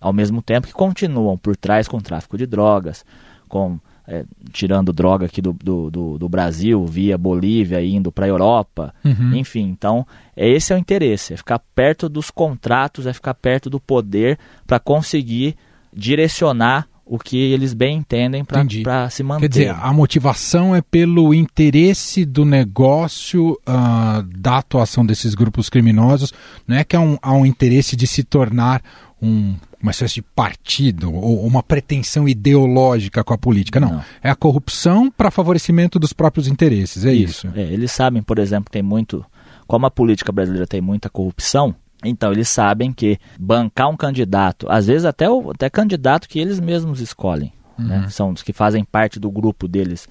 ao 0.00 0.12
mesmo 0.12 0.42
tempo 0.42 0.66
que 0.66 0.72
continuam 0.72 1.38
por 1.38 1.56
trás 1.56 1.88
com 1.88 1.98
tráfico 1.98 2.36
de 2.36 2.46
drogas, 2.46 3.04
com 3.48 3.78
é, 4.06 4.24
tirando 4.52 4.92
droga 4.92 5.26
aqui 5.26 5.40
do, 5.40 5.52
do, 5.52 5.90
do, 5.90 6.18
do, 6.18 6.28
Brasil, 6.28 6.84
via 6.86 7.16
Bolívia, 7.16 7.84
indo 7.84 8.12
para 8.12 8.26
a 8.26 8.28
Europa, 8.28 8.94
uhum. 9.04 9.34
enfim. 9.34 9.62
Então, 9.62 10.06
esse 10.36 10.72
é 10.72 10.76
o 10.76 10.78
interesse, 10.78 11.34
é 11.34 11.36
ficar 11.36 11.58
perto 11.74 12.08
dos 12.08 12.30
contratos, 12.30 13.06
é 13.06 13.12
ficar 13.12 13.34
perto 13.34 13.70
do 13.70 13.80
poder 13.80 14.38
para 14.66 14.78
conseguir 14.78 15.56
direcionar 15.92 16.86
o 17.06 17.18
que 17.18 17.36
eles 17.36 17.74
bem 17.74 17.98
entendem 17.98 18.44
para 18.44 19.10
se 19.10 19.22
manter. 19.22 19.42
Quer 19.42 19.48
dizer, 19.48 19.70
a 19.70 19.92
motivação 19.92 20.74
é 20.74 20.80
pelo 20.80 21.34
interesse 21.34 22.24
do 22.24 22.44
negócio 22.44 23.52
uh, 23.52 24.22
da 24.22 24.58
atuação 24.58 25.04
desses 25.04 25.34
grupos 25.34 25.68
criminosos, 25.68 26.32
não 26.66 26.76
é 26.76 26.84
que 26.84 26.96
há 26.96 27.00
um, 27.00 27.18
há 27.20 27.32
um 27.32 27.44
interesse 27.44 27.94
de 27.94 28.06
se 28.06 28.24
tornar 28.24 28.82
um, 29.20 29.54
uma 29.84 29.90
espécie 29.90 30.14
de 30.14 30.22
partido 30.22 31.14
ou 31.14 31.46
uma 31.46 31.62
pretensão 31.62 32.26
ideológica 32.26 33.22
com 33.22 33.34
a 33.34 33.38
política. 33.38 33.78
Não. 33.78 33.92
não. 33.92 34.04
É 34.22 34.30
a 34.30 34.34
corrupção 34.34 35.10
para 35.10 35.30
favorecimento 35.30 35.98
dos 35.98 36.14
próprios 36.14 36.48
interesses. 36.48 37.04
É 37.04 37.12
isso. 37.12 37.46
isso. 37.46 37.58
É, 37.58 37.62
eles 37.62 37.92
sabem, 37.92 38.22
por 38.22 38.38
exemplo, 38.38 38.64
que 38.64 38.72
tem 38.72 38.82
muito. 38.82 39.24
Como 39.66 39.86
a 39.86 39.90
política 39.90 40.32
brasileira 40.32 40.66
tem 40.66 40.80
muita 40.80 41.08
corrupção, 41.08 41.74
então 42.04 42.32
eles 42.32 42.48
sabem 42.48 42.92
que 42.92 43.18
bancar 43.38 43.88
um 43.88 43.96
candidato, 43.96 44.66
às 44.68 44.86
vezes 44.86 45.06
até 45.06 45.28
o 45.28 45.50
até 45.50 45.70
candidato 45.70 46.28
que 46.28 46.38
eles 46.38 46.60
mesmos 46.60 47.00
escolhem, 47.00 47.50
uhum. 47.78 47.86
né? 47.86 48.08
são 48.10 48.30
os 48.30 48.42
que 48.42 48.52
fazem 48.52 48.84
parte 48.84 49.18
do 49.18 49.30
grupo 49.30 49.66
deles 49.66 50.06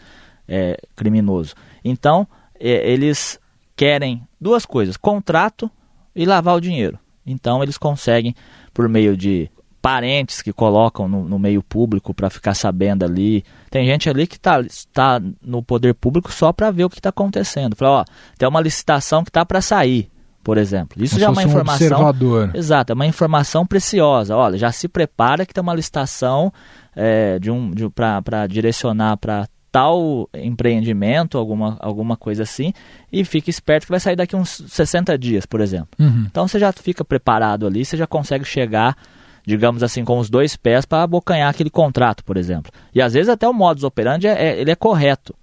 é, 0.48 0.80
criminoso. 0.96 1.54
Então 1.86 2.28
é, 2.60 2.92
eles 2.92 3.40
querem 3.76 4.28
duas 4.42 4.66
coisas: 4.66 4.98
contrato 4.98 5.70
e 6.16 6.26
lavar 6.26 6.56
o 6.56 6.62
dinheiro. 6.62 6.98
Então 7.24 7.62
eles 7.62 7.78
conseguem 7.78 8.36
por 8.74 8.90
meio 8.90 9.16
de 9.16 9.52
parentes 9.84 10.42
que 10.42 10.54
colocam 10.54 11.10
no, 11.10 11.28
no 11.28 11.38
meio 11.38 11.62
público 11.62 12.14
para 12.14 12.30
ficar 12.30 12.54
sabendo 12.54 13.04
ali. 13.04 13.44
Tem 13.70 13.86
gente 13.86 14.10
ali 14.10 14.26
que 14.26 14.38
está 14.38 14.64
tá 14.94 15.22
no 15.46 15.62
poder 15.62 15.94
público 15.94 16.32
só 16.32 16.54
para 16.54 16.72
ver 16.72 16.86
o 16.86 16.90
que 16.90 17.00
está 17.00 17.10
acontecendo. 17.10 17.76
Fala, 17.76 18.00
ó, 18.00 18.06
tem 18.38 18.48
uma 18.48 18.62
licitação 18.62 19.26
que 19.26 19.30
está 19.30 19.46
para 19.46 19.60
sair 19.60 20.10
por 20.42 20.58
exemplo. 20.58 21.02
Isso 21.02 21.16
Como 21.16 21.22
já 21.22 21.28
é 21.28 21.30
uma 21.30 21.44
informação. 21.44 21.88
Um 21.88 21.92
observador. 21.92 22.52
Exato, 22.54 22.92
é 22.92 22.96
uma 22.96 23.06
informação 23.06 23.66
preciosa. 23.66 24.36
Olha, 24.36 24.58
já 24.58 24.74
se 24.74 24.90
prepara 24.90 25.46
que 25.46 25.54
tem 25.54 25.62
uma 25.62 25.74
licitação 25.74 26.52
é, 26.94 27.40
de 27.40 27.50
um, 27.50 27.72
de, 27.72 27.90
para 27.90 28.46
direcionar 28.48 29.16
para 29.16 29.48
tal 29.72 30.30
empreendimento, 30.34 31.38
alguma, 31.38 31.78
alguma 31.80 32.18
coisa 32.18 32.44
assim, 32.44 32.74
e 33.10 33.24
fique 33.24 33.50
esperto 33.50 33.86
que 33.86 33.92
vai 33.92 34.02
sair 34.02 34.18
daqui 34.18 34.36
uns 34.36 34.64
60 34.68 35.18
dias, 35.18 35.46
por 35.46 35.62
exemplo. 35.62 35.88
Uhum. 35.98 36.26
Então 36.28 36.46
você 36.46 36.60
já 36.60 36.74
fica 36.74 37.06
preparado 37.06 37.66
ali, 37.66 37.86
você 37.86 37.96
já 37.96 38.06
consegue 38.06 38.44
chegar, 38.44 38.98
digamos 39.46 39.84
assim, 39.84 40.04
com 40.04 40.20
os 40.20 40.30
dois 40.30 40.56
pés 40.56 40.86
para 40.86 41.04
abocanhar 41.04 41.50
aquele 41.50 41.70
contrato, 41.70 42.24
por 42.24 42.38
exemplo. 42.38 42.72
E 42.94 43.02
às 43.02 43.14
vezes 43.14 43.30
até 43.30 43.48
o 43.48 43.54
modus 43.54 43.84
operandi 43.84 44.28
é, 44.28 44.32
é 44.32 44.60
ele 44.60 44.72
é 44.72 44.76
correto. 44.76 45.36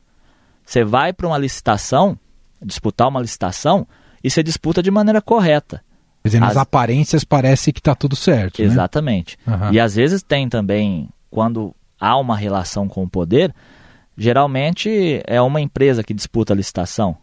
Você 0.64 0.84
vai 0.84 1.12
para 1.12 1.26
uma 1.26 1.38
licitação, 1.38 2.18
disputar 2.62 3.08
uma 3.08 3.20
licitação, 3.20 3.86
e 4.22 4.30
você 4.30 4.42
disputa 4.42 4.82
de 4.82 4.90
maneira 4.90 5.20
correta. 5.20 5.82
Quer 6.22 6.28
dizer, 6.28 6.40
nas 6.40 6.52
As... 6.52 6.56
aparências 6.58 7.24
parece 7.24 7.72
que 7.72 7.80
está 7.80 7.94
tudo 7.94 8.14
certo. 8.14 8.60
Né? 8.60 8.68
Exatamente. 8.68 9.38
Né? 9.46 9.56
Uhum. 9.56 9.72
E 9.72 9.80
às 9.80 9.94
vezes 9.94 10.22
tem 10.22 10.48
também, 10.48 11.08
quando 11.30 11.74
há 11.98 12.16
uma 12.18 12.36
relação 12.36 12.88
com 12.88 13.02
o 13.02 13.08
poder, 13.08 13.54
geralmente 14.16 15.22
é 15.26 15.40
uma 15.40 15.60
empresa 15.60 16.02
que 16.02 16.14
disputa 16.14 16.52
a 16.52 16.56
licitação. 16.56 17.16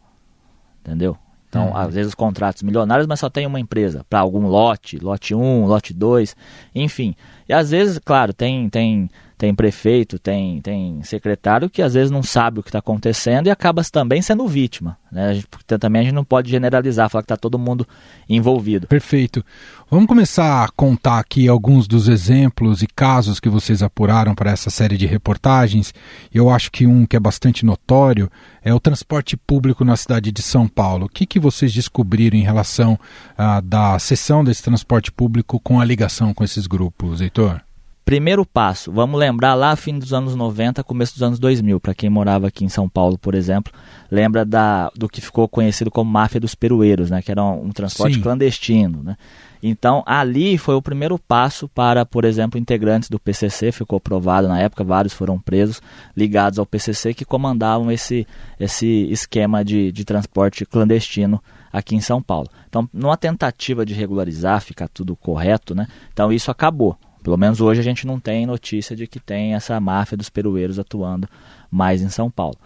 Entendeu? 0.82 1.18
Então, 1.58 1.70
uhum. 1.70 1.78
às 1.78 1.94
vezes, 1.94 2.14
contratos 2.14 2.62
milionários, 2.62 3.08
mas 3.08 3.20
só 3.20 3.30
tem 3.30 3.46
uma 3.46 3.60
empresa 3.60 4.06
para 4.10 4.20
algum 4.20 4.48
lote, 4.48 4.98
lote 5.00 5.34
1, 5.34 5.66
lote 5.66 5.94
2, 5.94 6.36
enfim. 6.76 7.16
E 7.50 7.54
às 7.54 7.72
vezes, 7.72 8.00
claro, 8.00 8.34
tem, 8.34 8.70
tem 8.70 9.10
tem 9.38 9.54
prefeito, 9.54 10.18
tem, 10.18 10.60
tem 10.62 11.04
secretário 11.04 11.70
que 11.70 11.82
às 11.82 11.94
vezes 11.94 12.10
não 12.10 12.24
sabe 12.24 12.60
o 12.60 12.64
que 12.64 12.70
está 12.70 12.80
acontecendo 12.80 13.46
e 13.46 13.52
acaba 13.52 13.84
também 13.84 14.20
sendo 14.20 14.48
vítima. 14.48 14.98
Né? 15.12 15.28
A 15.28 15.34
gente, 15.36 15.48
também 15.80 16.02
a 16.02 16.04
gente 16.06 16.16
não 16.16 16.24
pode 16.24 16.50
generalizar, 16.50 17.08
falar 17.08 17.22
que 17.22 17.26
está 17.26 17.38
todo 17.38 17.60
mundo 17.60 17.88
envolvido. 18.28 18.88
Perfeito. 18.88 19.46
Vamos 19.92 20.08
começar 20.08 20.64
a 20.64 20.70
contar 20.70 21.20
aqui 21.20 21.48
alguns 21.48 21.88
dos 21.88 22.08
exemplos 22.08 22.82
e 22.82 22.88
casos 22.88 23.40
que 23.40 23.48
vocês 23.48 23.84
apuraram 23.84 24.34
para 24.34 24.50
essa 24.50 24.72
série 24.72 24.98
de 24.98 25.06
reportagens. 25.06 25.94
Eu 26.34 26.50
acho 26.50 26.72
que 26.72 26.88
um 26.88 27.06
que 27.06 27.16
é 27.16 27.20
bastante 27.20 27.64
notório 27.64 28.32
é 28.64 28.74
o 28.74 28.80
transporte 28.80 29.38
público 29.38 29.86
na 29.86 29.96
cidade 29.96 30.32
de 30.32 30.42
São 30.42 30.68
Paulo. 30.68 31.06
O 31.06 31.10
que, 31.10 31.28
que 31.28 31.40
vocês 31.40 31.72
descobriram 31.72 32.38
em 32.38 32.44
relação 32.44 33.00
à 33.38 33.62
da 33.62 34.00
sessão 34.00 34.44
desse 34.44 34.64
transporte 34.64 35.12
público 35.12 35.60
com 35.60 35.80
a 35.80 35.86
ligação 35.86 36.34
com 36.34 36.44
esses 36.44 36.66
grupos, 36.66 37.22
Heitor? 37.22 37.67
Primeiro 38.08 38.46
passo, 38.46 38.90
vamos 38.90 39.20
lembrar 39.20 39.54
lá 39.54 39.76
fim 39.76 40.00
dos 40.00 40.14
anos 40.14 40.34
90, 40.34 40.82
começo 40.82 41.16
dos 41.16 41.24
anos 41.24 41.40
2000, 41.40 41.78
para 41.78 41.94
quem 41.94 42.10
morava 42.10 42.48
aqui 42.48 42.64
em 42.64 42.70
São 42.70 42.88
Paulo, 42.88 43.18
por 43.18 43.36
exemplo, 43.36 43.74
lembra 44.10 44.46
da, 44.46 44.90
do 44.96 45.10
que 45.10 45.20
ficou 45.20 45.46
conhecido 45.46 45.92
como 45.92 46.10
máfia 46.10 46.40
dos 46.40 46.56
perueiros, 46.56 47.12
né, 47.12 47.22
que 47.22 47.30
era 47.30 47.44
um, 47.44 47.66
um 47.66 47.70
transporte 47.74 48.14
Sim. 48.14 48.22
clandestino, 48.22 49.04
né? 49.04 49.18
Então, 49.62 50.04
ali 50.06 50.58
foi 50.58 50.76
o 50.76 50.82
primeiro 50.82 51.20
passo 51.20 51.68
para, 51.68 52.06
por 52.06 52.24
exemplo, 52.24 52.58
integrantes 52.58 53.10
do 53.10 53.20
PCC, 53.20 53.74
ficou 53.74 54.00
provado 54.00 54.48
na 54.48 54.58
época, 54.58 54.86
vários 54.86 55.14
foram 55.14 55.38
presos, 55.38 55.82
ligados 56.16 56.60
ao 56.60 56.66
PCC, 56.66 57.14
que 57.14 57.26
comandavam 57.26 57.92
esse, 57.92 58.26
esse 58.58 59.06
esquema 59.12 59.66
de, 59.66 59.92
de 59.92 60.06
transporte 60.06 60.66
clandestino 60.66 61.44
aqui 61.74 61.94
em 61.94 62.00
São 62.02 62.22
Paulo. 62.22 62.48
Então, 62.70 62.88
numa 62.94 63.18
tentativa 63.18 63.86
de 63.86 63.94
regularizar, 63.94 64.62
ficar 64.62 64.88
tudo 64.88 65.14
correto, 65.14 65.76
né? 65.76 65.88
Então, 66.14 66.32
isso 66.32 66.50
acabou. 66.50 66.98
Pelo 67.24 67.38
menos 67.38 67.60
hoje 67.62 67.80
a 67.80 67.84
gente 67.84 68.08
não 68.08 68.20
tem 68.20 68.46
notícia 68.46 68.96
de 68.96 69.08
que 69.08 69.20
tem 69.20 69.54
essa 69.54 69.80
máfia 69.80 70.18
dos 70.18 70.30
perueiros 70.30 70.80
atuando 70.80 71.28
mais 71.70 72.02
em 72.02 72.10
São 72.10 72.30
Paulo. 72.30 72.58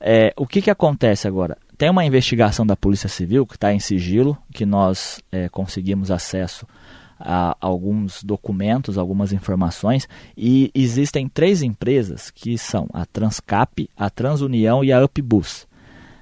É, 0.00 0.32
o 0.36 0.46
que, 0.46 0.62
que 0.62 0.70
acontece 0.70 1.26
agora? 1.26 1.56
Tem 1.76 1.90
uma 1.90 2.04
investigação 2.04 2.66
da 2.66 2.76
Polícia 2.76 3.08
Civil 3.08 3.46
que 3.46 3.56
está 3.56 3.72
em 3.72 3.80
sigilo, 3.80 4.36
que 4.52 4.64
nós 4.64 5.20
é, 5.32 5.48
conseguimos 5.48 6.10
acesso 6.10 6.66
a 7.18 7.56
alguns 7.60 8.22
documentos, 8.22 8.98
algumas 8.98 9.32
informações, 9.32 10.08
e 10.36 10.70
existem 10.74 11.28
três 11.28 11.62
empresas 11.62 12.30
que 12.30 12.58
são 12.58 12.86
a 12.92 13.06
Transcap, 13.06 13.88
a 13.96 14.10
Transunião 14.10 14.84
e 14.84 14.92
a 14.92 15.02
Upbus. 15.02 15.66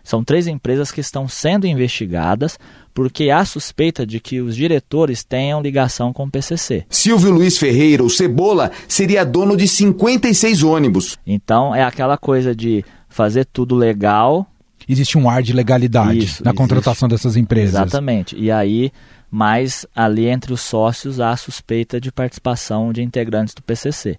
São 0.04 0.22
três 0.22 0.46
empresas 0.46 0.92
que 0.92 1.00
estão 1.00 1.26
sendo 1.26 1.66
investigadas 1.66 2.58
porque 2.94 3.28
há 3.28 3.44
suspeita 3.44 4.06
de 4.06 4.20
que 4.20 4.40
os 4.40 4.54
diretores 4.54 5.24
tenham 5.24 5.60
ligação 5.60 6.12
com 6.12 6.24
o 6.24 6.30
PCC. 6.30 6.86
Silvio 6.88 7.32
Luiz 7.32 7.58
Ferreira, 7.58 8.04
o 8.04 8.08
Cebola, 8.08 8.70
seria 8.86 9.24
dono 9.24 9.56
de 9.56 9.66
56 9.66 10.62
ônibus. 10.62 11.18
Então 11.26 11.74
é 11.74 11.82
aquela 11.82 12.16
coisa 12.16 12.54
de 12.54 12.84
fazer 13.08 13.44
tudo 13.46 13.74
legal. 13.74 14.46
Existe 14.88 15.18
um 15.18 15.28
ar 15.28 15.42
de 15.42 15.52
legalidade 15.52 16.18
Isso, 16.18 16.44
na 16.44 16.50
existe. 16.50 16.56
contratação 16.56 17.08
dessas 17.08 17.36
empresas. 17.36 17.74
Exatamente. 17.74 18.36
E 18.38 18.50
aí, 18.50 18.92
mas 19.30 19.84
ali 19.94 20.26
entre 20.26 20.52
os 20.52 20.60
sócios 20.60 21.18
há 21.18 21.36
suspeita 21.36 22.00
de 22.00 22.12
participação 22.12 22.92
de 22.92 23.02
integrantes 23.02 23.54
do 23.54 23.62
PCC. 23.62 24.16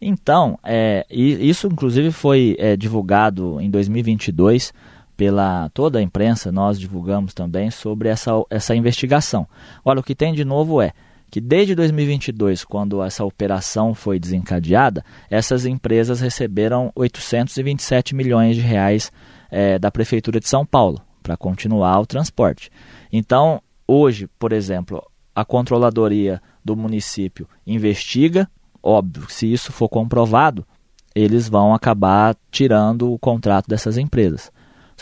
Então, 0.00 0.58
é, 0.64 1.06
isso 1.08 1.68
inclusive 1.68 2.10
foi 2.10 2.56
é, 2.58 2.76
divulgado 2.76 3.58
em 3.60 3.70
2022 3.70 4.72
pela 5.16 5.68
toda 5.70 5.98
a 5.98 6.02
imprensa, 6.02 6.50
nós 6.50 6.78
divulgamos 6.78 7.34
também 7.34 7.70
sobre 7.70 8.08
essa, 8.08 8.30
essa 8.50 8.74
investigação. 8.74 9.46
Olha, 9.84 10.00
o 10.00 10.02
que 10.02 10.14
tem 10.14 10.32
de 10.32 10.44
novo 10.44 10.80
é 10.80 10.92
que 11.30 11.40
desde 11.40 11.74
2022, 11.74 12.62
quando 12.62 13.02
essa 13.02 13.24
operação 13.24 13.94
foi 13.94 14.18
desencadeada, 14.18 15.02
essas 15.30 15.64
empresas 15.64 16.20
receberam 16.20 16.92
827 16.94 18.14
milhões 18.14 18.54
de 18.54 18.60
reais 18.60 19.10
é, 19.50 19.78
da 19.78 19.90
Prefeitura 19.90 20.38
de 20.38 20.46
São 20.46 20.66
Paulo 20.66 21.00
para 21.22 21.36
continuar 21.36 21.98
o 22.00 22.06
transporte. 22.06 22.70
Então, 23.10 23.62
hoje, 23.88 24.28
por 24.38 24.52
exemplo, 24.52 25.02
a 25.34 25.42
controladoria 25.42 26.40
do 26.62 26.76
município 26.76 27.48
investiga, 27.66 28.46
óbvio, 28.82 29.24
se 29.30 29.50
isso 29.50 29.72
for 29.72 29.88
comprovado, 29.88 30.66
eles 31.14 31.48
vão 31.48 31.72
acabar 31.72 32.36
tirando 32.50 33.10
o 33.12 33.18
contrato 33.18 33.68
dessas 33.68 33.96
empresas. 33.96 34.50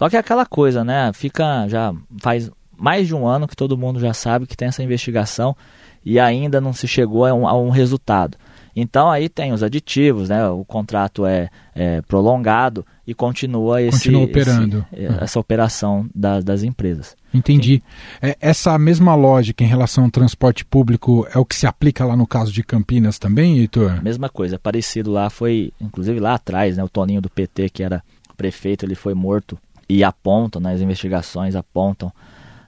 Só 0.00 0.08
que 0.08 0.16
é 0.16 0.18
aquela 0.18 0.46
coisa, 0.46 0.82
né? 0.82 1.12
Fica 1.12 1.68
já 1.68 1.92
faz 2.22 2.50
mais 2.74 3.06
de 3.06 3.14
um 3.14 3.26
ano 3.26 3.46
que 3.46 3.54
todo 3.54 3.76
mundo 3.76 4.00
já 4.00 4.14
sabe 4.14 4.46
que 4.46 4.56
tem 4.56 4.68
essa 4.68 4.82
investigação 4.82 5.54
e 6.02 6.18
ainda 6.18 6.58
não 6.58 6.72
se 6.72 6.88
chegou 6.88 7.26
a 7.26 7.34
um, 7.34 7.46
a 7.46 7.54
um 7.54 7.68
resultado. 7.68 8.38
Então 8.74 9.10
aí 9.10 9.28
tem 9.28 9.52
os 9.52 9.62
aditivos, 9.62 10.30
né? 10.30 10.48
O 10.48 10.64
contrato 10.64 11.26
é, 11.26 11.50
é 11.74 12.00
prolongado 12.00 12.82
e 13.06 13.12
continua 13.12 13.82
esse, 13.82 14.04
continua 14.04 14.24
operando. 14.24 14.86
Esse, 14.90 15.04
é, 15.04 15.18
essa 15.20 15.38
operação 15.38 16.08
da, 16.14 16.40
das 16.40 16.62
empresas. 16.62 17.14
Entendi. 17.34 17.82
É, 18.22 18.38
essa 18.40 18.78
mesma 18.78 19.14
lógica 19.14 19.62
em 19.62 19.66
relação 19.66 20.04
ao 20.04 20.10
transporte 20.10 20.64
público 20.64 21.28
é 21.30 21.38
o 21.38 21.44
que 21.44 21.54
se 21.54 21.66
aplica 21.66 22.06
lá 22.06 22.16
no 22.16 22.26
caso 22.26 22.50
de 22.50 22.62
Campinas 22.62 23.18
também, 23.18 23.58
Heitor? 23.58 24.02
Mesma 24.02 24.30
coisa, 24.30 24.58
parecido 24.58 25.10
lá 25.12 25.28
foi, 25.28 25.74
inclusive 25.78 26.18
lá 26.18 26.36
atrás, 26.36 26.78
né? 26.78 26.82
O 26.82 26.88
Toninho 26.88 27.20
do 27.20 27.28
PT 27.28 27.68
que 27.68 27.82
era 27.82 28.02
prefeito 28.34 28.86
ele 28.86 28.94
foi 28.94 29.12
morto 29.12 29.58
e 29.90 30.04
apontam, 30.04 30.62
né, 30.62 30.72
as 30.72 30.80
investigações 30.80 31.56
apontam 31.56 32.12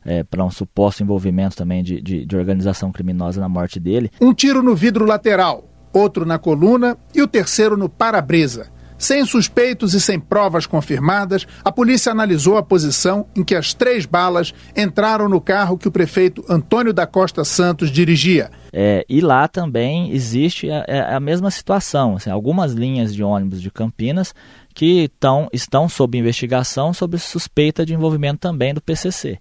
é, 0.04 0.24
para 0.24 0.44
um 0.44 0.50
suposto 0.50 1.04
envolvimento 1.04 1.56
também 1.56 1.80
de, 1.80 2.00
de, 2.00 2.26
de 2.26 2.36
organização 2.36 2.90
criminosa 2.90 3.40
na 3.40 3.48
morte 3.48 3.78
dele. 3.78 4.10
Um 4.20 4.34
tiro 4.34 4.60
no 4.60 4.74
vidro 4.74 5.04
lateral, 5.04 5.64
outro 5.92 6.26
na 6.26 6.36
coluna 6.36 6.98
e 7.14 7.22
o 7.22 7.28
terceiro 7.28 7.76
no 7.76 7.88
para-brisa. 7.88 8.72
Sem 8.98 9.24
suspeitos 9.24 9.94
e 9.94 10.00
sem 10.00 10.18
provas 10.18 10.64
confirmadas, 10.64 11.44
a 11.64 11.72
polícia 11.72 12.12
analisou 12.12 12.56
a 12.56 12.62
posição 12.62 13.26
em 13.34 13.42
que 13.42 13.56
as 13.56 13.74
três 13.74 14.06
balas 14.06 14.54
entraram 14.76 15.28
no 15.28 15.40
carro 15.40 15.76
que 15.76 15.88
o 15.88 15.92
prefeito 15.92 16.44
Antônio 16.48 16.92
da 16.92 17.04
Costa 17.04 17.44
Santos 17.44 17.90
dirigia. 17.90 18.48
É, 18.72 19.04
e 19.08 19.20
lá 19.20 19.48
também 19.48 20.12
existe 20.12 20.70
a, 20.70 20.84
é, 20.86 21.14
a 21.14 21.18
mesma 21.18 21.50
situação. 21.50 22.14
Assim, 22.14 22.30
algumas 22.30 22.74
linhas 22.74 23.12
de 23.12 23.24
ônibus 23.24 23.60
de 23.60 23.72
Campinas 23.72 24.32
que 24.72 25.10
tão, 25.20 25.48
estão 25.52 25.88
sob 25.88 26.18
investigação 26.18 26.92
sobre 26.92 27.18
suspeita 27.18 27.84
de 27.84 27.94
envolvimento 27.94 28.40
também 28.40 28.74
do 28.74 28.80
PCC. 28.80 29.38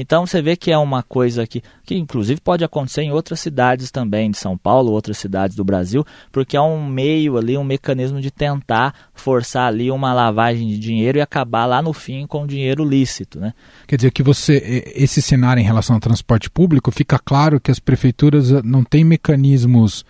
Então 0.00 0.24
você 0.24 0.40
vê 0.40 0.54
que 0.54 0.70
é 0.70 0.78
uma 0.78 1.02
coisa 1.02 1.44
que, 1.44 1.60
que 1.84 1.96
inclusive 1.96 2.40
pode 2.40 2.62
acontecer 2.62 3.02
em 3.02 3.10
outras 3.10 3.40
cidades 3.40 3.90
também, 3.90 4.30
de 4.30 4.38
São 4.38 4.56
Paulo, 4.56 4.92
outras 4.92 5.18
cidades 5.18 5.56
do 5.56 5.64
Brasil, 5.64 6.06
porque 6.30 6.56
é 6.56 6.60
um 6.60 6.86
meio 6.86 7.36
ali, 7.36 7.58
um 7.58 7.64
mecanismo 7.64 8.20
de 8.20 8.30
tentar 8.30 8.94
forçar 9.12 9.66
ali 9.66 9.90
uma 9.90 10.14
lavagem 10.14 10.68
de 10.68 10.78
dinheiro 10.78 11.18
e 11.18 11.20
acabar 11.20 11.66
lá 11.66 11.82
no 11.82 11.92
fim 11.92 12.28
com 12.28 12.46
dinheiro 12.46 12.84
lícito, 12.84 13.40
né? 13.40 13.52
Quer 13.88 13.96
dizer 13.96 14.12
que 14.12 14.22
você, 14.22 14.84
esse 14.94 15.20
cenário 15.20 15.60
em 15.60 15.64
relação 15.64 15.96
ao 15.96 16.00
transporte 16.00 16.48
público, 16.48 16.92
fica 16.92 17.18
claro 17.18 17.58
que 17.58 17.72
as 17.72 17.80
prefeituras 17.80 18.52
não 18.62 18.84
têm 18.84 19.02
mecanismos 19.02 20.04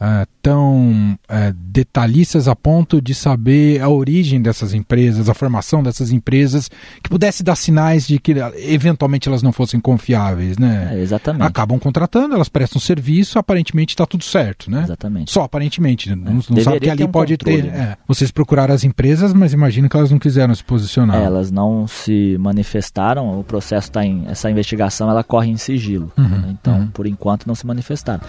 uh, 0.00 0.26
tão 0.42 1.18
uh, 1.28 1.52
detalhistas 1.54 2.48
a 2.48 2.54
ponto 2.54 3.00
de 3.00 3.14
saber 3.14 3.80
a 3.80 3.88
origem 3.88 4.40
dessas 4.40 4.74
empresas, 4.74 5.28
a 5.28 5.34
formação 5.34 5.82
dessas 5.82 6.10
empresas, 6.10 6.70
que 7.02 7.08
pudesse 7.08 7.42
dar 7.42 7.56
sinais 7.56 8.06
de 8.06 8.18
que 8.18 8.34
eventualmente 8.56 9.28
elas 9.28 9.42
não 9.42 9.52
fossem 9.52 9.80
confiáveis, 9.80 10.58
né? 10.58 10.90
É, 10.94 11.00
exatamente. 11.00 11.42
Acabam 11.42 11.78
contratando, 11.78 12.34
elas 12.34 12.48
prestam 12.48 12.80
serviço, 12.80 13.38
aparentemente 13.38 13.94
está 13.94 14.06
tudo 14.06 14.24
certo, 14.24 14.70
né? 14.70 14.82
Exatamente. 14.84 15.32
Só 15.32 15.42
aparentemente, 15.42 16.10
é. 16.10 16.16
não, 16.16 16.34
não 16.34 16.62
sabe 16.62 16.80
que 16.80 16.90
ali 16.90 17.04
um 17.04 17.08
pode 17.08 17.36
controle, 17.36 17.62
ter. 17.62 17.68
Né? 17.70 17.78
É. 17.78 17.96
Vocês 18.06 18.30
procuraram 18.30 18.74
as 18.74 18.84
empresas, 18.84 19.32
mas 19.32 19.52
imagino 19.52 19.88
que 19.88 19.96
elas 19.96 20.10
não 20.10 20.18
quiseram 20.18 20.54
se 20.54 20.64
posicionar. 20.64 21.16
Elas 21.16 21.50
não 21.50 21.86
se 21.86 22.36
manifestaram, 22.38 23.38
o 23.38 23.44
processo 23.44 23.88
está 23.88 24.04
em. 24.04 24.24
essa 24.28 24.50
investigação 24.50 25.10
ela 25.10 25.24
corre 25.24 25.50
em 25.50 25.56
sigilo. 25.56 26.12
Uhum, 26.16 26.28
né? 26.28 26.56
Então, 26.60 26.78
uhum. 26.80 26.86
por 26.88 27.06
enquanto, 27.06 27.46
não 27.46 27.54
se 27.54 27.66
manifestaram. 27.66 28.20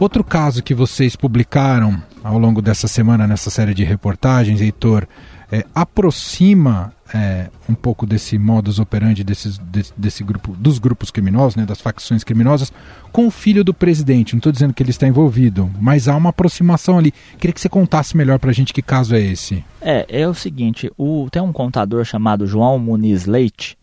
Outro 0.00 0.24
caso 0.24 0.62
que 0.62 0.74
vocês 0.74 1.14
publicaram 1.14 2.02
ao 2.24 2.38
longo 2.38 2.62
dessa 2.62 2.88
semana 2.88 3.26
nessa 3.26 3.50
série 3.50 3.74
de 3.74 3.84
reportagens, 3.84 4.58
Heitor, 4.58 5.06
é, 5.52 5.62
aproxima 5.74 6.94
é, 7.12 7.50
um 7.68 7.74
pouco 7.74 8.06
desse 8.06 8.38
modus 8.38 8.78
operandi 8.78 9.22
desses, 9.22 9.58
desse, 9.58 9.92
desse, 9.94 10.24
grupo, 10.24 10.56
dos 10.56 10.78
grupos 10.78 11.10
criminosos, 11.10 11.54
né, 11.54 11.66
das 11.66 11.82
facções 11.82 12.24
criminosas, 12.24 12.72
com 13.12 13.26
o 13.26 13.30
filho 13.30 13.62
do 13.62 13.74
presidente. 13.74 14.32
Não 14.32 14.38
estou 14.38 14.50
dizendo 14.50 14.72
que 14.72 14.82
ele 14.82 14.88
está 14.88 15.06
envolvido, 15.06 15.70
mas 15.78 16.08
há 16.08 16.16
uma 16.16 16.30
aproximação 16.30 16.96
ali. 16.96 17.12
Queria 17.38 17.52
que 17.52 17.60
você 17.60 17.68
contasse 17.68 18.16
melhor 18.16 18.38
para 18.38 18.48
a 18.48 18.54
gente 18.54 18.72
que 18.72 18.80
caso 18.80 19.14
é 19.14 19.20
esse. 19.20 19.62
É, 19.82 20.06
é 20.08 20.26
o 20.26 20.32
seguinte, 20.32 20.90
o, 20.96 21.28
tem 21.30 21.42
um 21.42 21.52
contador 21.52 22.06
chamado 22.06 22.46
João 22.46 22.78
Muniz 22.78 23.26
Leite, 23.26 23.76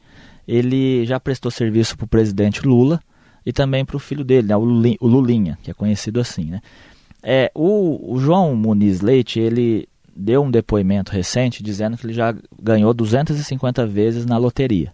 ele 0.48 1.06
já 1.06 1.20
prestou 1.20 1.52
serviço 1.52 1.96
para 1.96 2.06
o 2.06 2.08
presidente 2.08 2.66
Lula, 2.66 3.00
e 3.48 3.54
também 3.54 3.86
para 3.86 3.96
o 3.96 4.00
filho 4.00 4.26
dele, 4.26 4.50
né, 4.50 4.58
o 4.58 5.08
Lulinha, 5.08 5.58
que 5.64 5.72
é 5.72 5.74
conhecido 5.74 6.20
assim. 6.20 6.48
Né? 6.48 6.62
É, 7.24 7.50
o, 7.56 8.14
o 8.14 8.20
João 8.20 8.54
Muniz 8.54 9.00
Leite, 9.00 9.40
ele 9.40 9.88
deu 10.14 10.44
um 10.44 10.52
depoimento 10.52 11.14
recente 11.14 11.64
dizendo 11.64 11.96
que 11.96 12.06
ele 12.06 12.14
já 12.14 12.36
ganhou 12.62 12.94
250 12.94 13.88
vezes 13.88 14.26
na 14.26 14.38
loteria. 14.38 14.92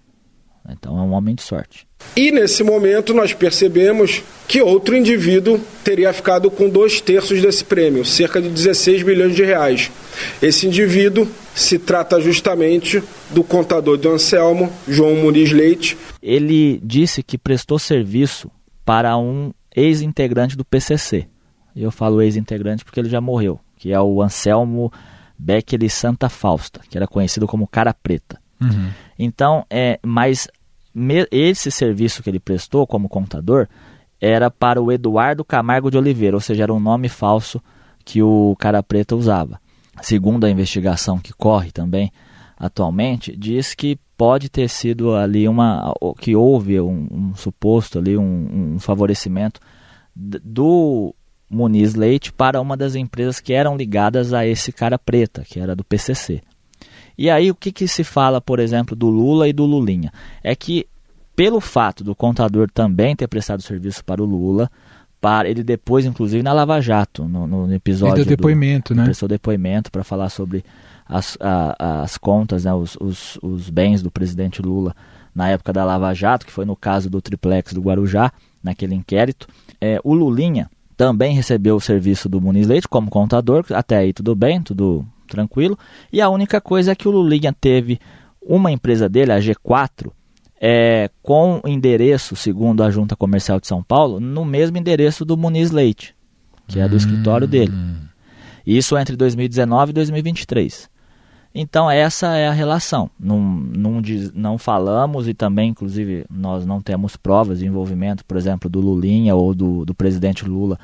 Então 0.69 0.97
é 0.97 1.01
um 1.01 1.11
homem 1.11 1.35
de 1.35 1.41
sorte. 1.41 1.85
E 2.15 2.31
nesse 2.31 2.63
momento 2.63 3.13
nós 3.13 3.33
percebemos 3.33 4.23
que 4.47 4.61
outro 4.61 4.95
indivíduo 4.95 5.59
teria 5.83 6.13
ficado 6.13 6.49
com 6.49 6.69
dois 6.69 7.01
terços 7.01 7.41
desse 7.41 7.65
prêmio, 7.65 8.05
cerca 8.05 8.41
de 8.41 8.49
16 8.49 9.03
milhões 9.03 9.35
de 9.35 9.43
reais. 9.43 9.91
Esse 10.41 10.67
indivíduo 10.67 11.27
se 11.55 11.77
trata 11.77 12.21
justamente 12.21 13.03
do 13.29 13.43
contador 13.43 13.97
de 13.97 14.07
Anselmo, 14.07 14.71
João 14.87 15.15
Muniz 15.15 15.51
Leite. 15.51 15.97
Ele 16.21 16.79
disse 16.83 17.23
que 17.23 17.37
prestou 17.37 17.79
serviço 17.79 18.49
para 18.85 19.17
um 19.17 19.51
ex-integrante 19.75 20.55
do 20.55 20.65
PCC. 20.65 21.27
Eu 21.75 21.91
falo 21.91 22.21
ex-integrante 22.21 22.85
porque 22.85 22.99
ele 22.99 23.09
já 23.09 23.19
morreu, 23.19 23.59
que 23.75 23.91
é 23.91 23.99
o 23.99 24.21
Anselmo 24.21 24.91
Beckele 25.37 25.89
Santa 25.89 26.29
Fausta, 26.29 26.81
que 26.89 26.95
era 26.95 27.07
conhecido 27.07 27.47
como 27.47 27.67
Cara 27.67 27.93
Preta. 27.93 28.42
Uhum. 28.63 28.89
Então, 29.17 29.65
é, 29.69 29.99
mas 30.03 30.47
me, 30.93 31.27
esse 31.31 31.71
serviço 31.71 32.21
que 32.21 32.29
ele 32.29 32.39
prestou 32.39 32.85
como 32.85 33.09
contador 33.09 33.67
era 34.21 34.49
para 34.49 34.81
o 34.81 34.91
Eduardo 34.91 35.43
Camargo 35.43 35.91
de 35.91 35.97
Oliveira, 35.97 36.37
ou 36.37 36.41
seja, 36.41 36.63
era 36.63 36.73
um 36.73 36.79
nome 36.79 37.09
falso 37.09 37.61
que 38.05 38.21
o 38.21 38.55
Cara 38.57 38.81
Preta 38.81 39.15
usava. 39.15 39.59
Segundo 40.01 40.45
a 40.45 40.49
investigação 40.49 41.19
que 41.19 41.33
corre 41.33 41.71
também 41.71 42.11
atualmente, 42.57 43.35
diz 43.35 43.73
que 43.73 43.97
pode 44.17 44.49
ter 44.49 44.69
sido 44.69 45.13
ali 45.15 45.47
uma 45.47 45.93
que 46.19 46.35
houve 46.35 46.79
um, 46.79 47.07
um 47.11 47.35
suposto 47.35 47.99
ali 47.99 48.17
um, 48.17 48.75
um 48.75 48.79
favorecimento 48.79 49.59
do 50.15 51.13
Muniz 51.49 51.95
Leite 51.95 52.31
para 52.31 52.61
uma 52.61 52.77
das 52.77 52.95
empresas 52.95 53.39
que 53.39 53.53
eram 53.53 53.75
ligadas 53.75 54.33
a 54.33 54.45
esse 54.45 54.71
cara 54.71 54.97
preta, 54.97 55.43
que 55.43 55.59
era 55.59 55.75
do 55.75 55.83
PCC. 55.83 56.41
E 57.17 57.29
aí 57.29 57.51
o 57.51 57.55
que, 57.55 57.71
que 57.71 57.87
se 57.87 58.03
fala, 58.03 58.41
por 58.41 58.59
exemplo, 58.59 58.95
do 58.95 59.09
Lula 59.09 59.47
e 59.47 59.53
do 59.53 59.65
Lulinha? 59.65 60.11
É 60.43 60.55
que 60.55 60.87
pelo 61.35 61.59
fato 61.59 62.03
do 62.03 62.15
contador 62.15 62.69
também 62.71 63.15
ter 63.15 63.27
prestado 63.27 63.61
serviço 63.61 64.03
para 64.03 64.21
o 64.21 64.25
Lula, 64.25 64.69
para 65.19 65.49
ele 65.49 65.63
depois, 65.63 66.05
inclusive, 66.05 66.43
na 66.43 66.51
Lava 66.51 66.81
Jato, 66.81 67.25
no, 67.25 67.47
no 67.47 67.73
episódio. 67.73 68.17
Ele 68.17 68.25
deu 68.25 68.37
depoimento, 68.37 68.93
do, 68.93 68.97
né? 68.97 69.05
Prestou 69.05 69.29
depoimento 69.29 69.91
para 69.91 70.03
falar 70.03 70.29
sobre 70.29 70.63
as, 71.07 71.37
a, 71.39 72.03
as 72.03 72.17
contas, 72.17 72.65
né, 72.65 72.73
os, 72.73 72.97
os, 72.99 73.37
os 73.41 73.69
bens 73.69 74.01
do 74.01 74.11
presidente 74.11 74.61
Lula 74.61 74.95
na 75.33 75.49
época 75.49 75.73
da 75.73 75.83
Lava 75.83 76.13
Jato, 76.13 76.45
que 76.45 76.51
foi 76.51 76.65
no 76.65 76.75
caso 76.75 77.09
do 77.09 77.21
triplex 77.21 77.73
do 77.73 77.81
Guarujá, 77.81 78.31
naquele 78.61 78.95
inquérito. 78.95 79.47
É, 79.79 79.99
o 80.03 80.13
Lulinha 80.13 80.69
também 80.95 81.33
recebeu 81.33 81.75
o 81.75 81.81
serviço 81.81 82.29
do 82.29 82.39
Muniz 82.39 82.67
Leite 82.67 82.87
como 82.87 83.09
contador, 83.09 83.65
até 83.71 83.97
aí 83.97 84.13
tudo 84.13 84.35
bem, 84.35 84.61
tudo 84.61 85.05
tranquilo. 85.33 85.77
E 86.11 86.21
a 86.21 86.29
única 86.29 86.61
coisa 86.61 86.91
é 86.91 86.95
que 86.95 87.07
o 87.07 87.11
Lulinha 87.11 87.53
teve 87.53 87.99
uma 88.41 88.71
empresa 88.71 89.09
dele, 89.09 89.31
a 89.31 89.39
G4, 89.39 90.11
é, 90.61 91.09
com 91.21 91.61
endereço, 91.65 92.35
segundo 92.35 92.83
a 92.83 92.91
Junta 92.91 93.15
Comercial 93.15 93.59
de 93.59 93.67
São 93.67 93.81
Paulo, 93.83 94.19
no 94.19 94.45
mesmo 94.45 94.77
endereço 94.77 95.25
do 95.25 95.35
Muniz 95.35 95.71
Leite, 95.71 96.15
que 96.67 96.79
é 96.79 96.87
do 96.87 96.93
hum. 96.93 96.97
escritório 96.97 97.47
dele. 97.47 97.73
Isso 98.65 98.97
entre 98.97 99.15
2019 99.15 99.89
e 99.89 99.93
2023. 99.93 100.89
Então 101.55 101.89
essa 101.89 102.35
é 102.35 102.47
a 102.47 102.51
relação. 102.51 103.09
Não, 103.19 103.39
não, 103.39 104.01
não 104.33 104.57
falamos 104.57 105.27
e 105.27 105.33
também, 105.33 105.69
inclusive, 105.69 106.25
nós 106.29 106.65
não 106.65 106.81
temos 106.81 107.15
provas 107.15 107.59
de 107.59 107.65
envolvimento, 107.65 108.25
por 108.25 108.37
exemplo, 108.37 108.69
do 108.69 108.79
Lulinha 108.79 109.35
ou 109.35 109.53
do, 109.53 109.85
do 109.85 109.93
presidente 109.93 110.45
Lula 110.45 110.79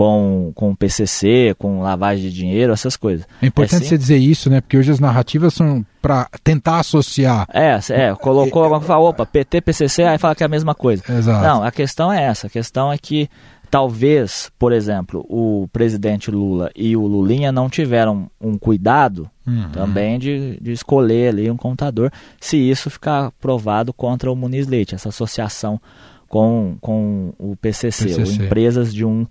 com, 0.00 0.50
com 0.54 0.70
o 0.70 0.76
PCC, 0.76 1.54
com 1.58 1.82
lavagem 1.82 2.24
de 2.24 2.32
dinheiro, 2.32 2.72
essas 2.72 2.96
coisas. 2.96 3.26
É 3.42 3.46
importante 3.46 3.84
é 3.84 3.86
você 3.86 3.98
dizer 3.98 4.16
isso, 4.16 4.48
né? 4.48 4.62
Porque 4.62 4.78
hoje 4.78 4.90
as 4.90 4.98
narrativas 4.98 5.52
são 5.52 5.84
para 6.00 6.26
tentar 6.42 6.78
associar. 6.78 7.46
É, 7.52 7.78
é 7.90 8.14
colocou 8.14 8.62
alguma 8.62 8.80
coisa, 8.80 8.96
opa, 8.96 9.26
PT, 9.26 9.60
PCC, 9.60 10.04
aí 10.04 10.16
fala 10.16 10.34
que 10.34 10.42
é 10.42 10.46
a 10.46 10.48
mesma 10.48 10.74
coisa. 10.74 11.02
Exato. 11.06 11.44
Não, 11.44 11.62
a 11.62 11.70
questão 11.70 12.10
é 12.10 12.24
essa. 12.24 12.46
A 12.46 12.50
questão 12.50 12.90
é 12.90 12.96
que 12.96 13.28
talvez, 13.70 14.50
por 14.58 14.72
exemplo, 14.72 15.22
o 15.28 15.68
presidente 15.70 16.30
Lula 16.30 16.70
e 16.74 16.96
o 16.96 17.06
Lulinha 17.06 17.52
não 17.52 17.68
tiveram 17.68 18.30
um 18.40 18.56
cuidado 18.56 19.30
uhum. 19.46 19.68
também 19.70 20.18
de, 20.18 20.58
de 20.62 20.72
escolher 20.72 21.28
ali 21.28 21.50
um 21.50 21.58
contador, 21.58 22.10
se 22.40 22.56
isso 22.56 22.88
ficar 22.88 23.32
provado 23.32 23.92
contra 23.92 24.32
o 24.32 24.34
Muniz 24.34 24.66
Leite, 24.66 24.94
essa 24.94 25.10
associação 25.10 25.78
com, 26.26 26.78
com 26.80 27.34
o 27.38 27.54
PCC, 27.54 28.06
PCC. 28.06 28.44
empresas 28.44 28.94
de 28.94 29.04
um 29.04 29.26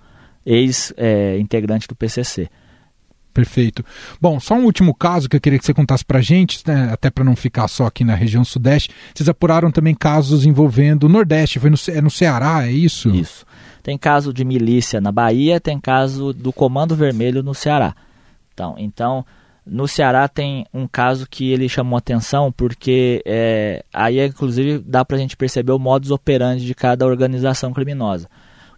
ex-integrante 0.50 1.88
do 1.88 1.96
PCC. 1.96 2.50
Perfeito. 3.34 3.86
Bom, 4.20 4.40
só 4.40 4.56
um 4.56 4.66
último 4.66 4.94
caso 4.94 5.30
que 5.30 5.36
eu 5.36 5.40
queria 5.40 5.60
que 5.60 5.66
você 5.66 5.74
contasse 5.74 6.04
para 6.04 6.20
a 6.20 6.22
gente, 6.22 6.62
né, 6.68 6.90
até 6.92 7.10
para 7.10 7.24
não 7.24 7.36
ficar 7.36 7.68
só 7.68 7.86
aqui 7.86 8.04
na 8.04 8.16
região 8.16 8.44
sudeste. 8.44 8.90
Vocês 9.14 9.30
apuraram 9.30 9.72
também 9.72 9.94
casos 9.94 10.46
envolvendo 10.46 11.04
o 11.04 11.10
Nordeste, 11.10 11.60
foi 11.60 11.70
no, 11.70 11.78
é 11.90 12.02
no 12.02 12.10
Ceará, 12.10 12.68
é 12.68 12.72
isso? 12.72 13.10
Isso. 13.10 13.46
Tem 13.84 13.98
caso 13.98 14.34
de 14.34 14.44
milícia 14.44 15.00
na 15.00 15.12
Bahia, 15.12 15.60
tem 15.60 15.80
caso 15.80 16.34
do 16.34 16.52
Comando 16.52 16.96
Vermelho 16.96 17.44
no 17.44 17.54
Ceará. 17.54 17.96
Então, 18.54 18.76
então 18.78 19.26
no 19.66 19.88
Ceará 19.88 20.28
tem 20.28 20.66
um 20.74 20.88
caso 20.88 21.28
que 21.30 21.52
ele 21.52 21.70
chamou 21.70 21.98
atenção 21.98 22.52
porque 22.52 23.22
é, 23.26 23.86
aí 23.94 24.26
inclusive 24.26 24.80
dá 24.80 25.06
para 25.06 25.16
a 25.16 25.20
gente 25.20 25.38
perceber 25.38 25.72
o 25.72 25.80
modus 25.80 26.12
operandi 26.12 26.66
de 26.66 26.74
cada 26.74 27.06
organização 27.06 27.72
criminosa. 27.72 28.28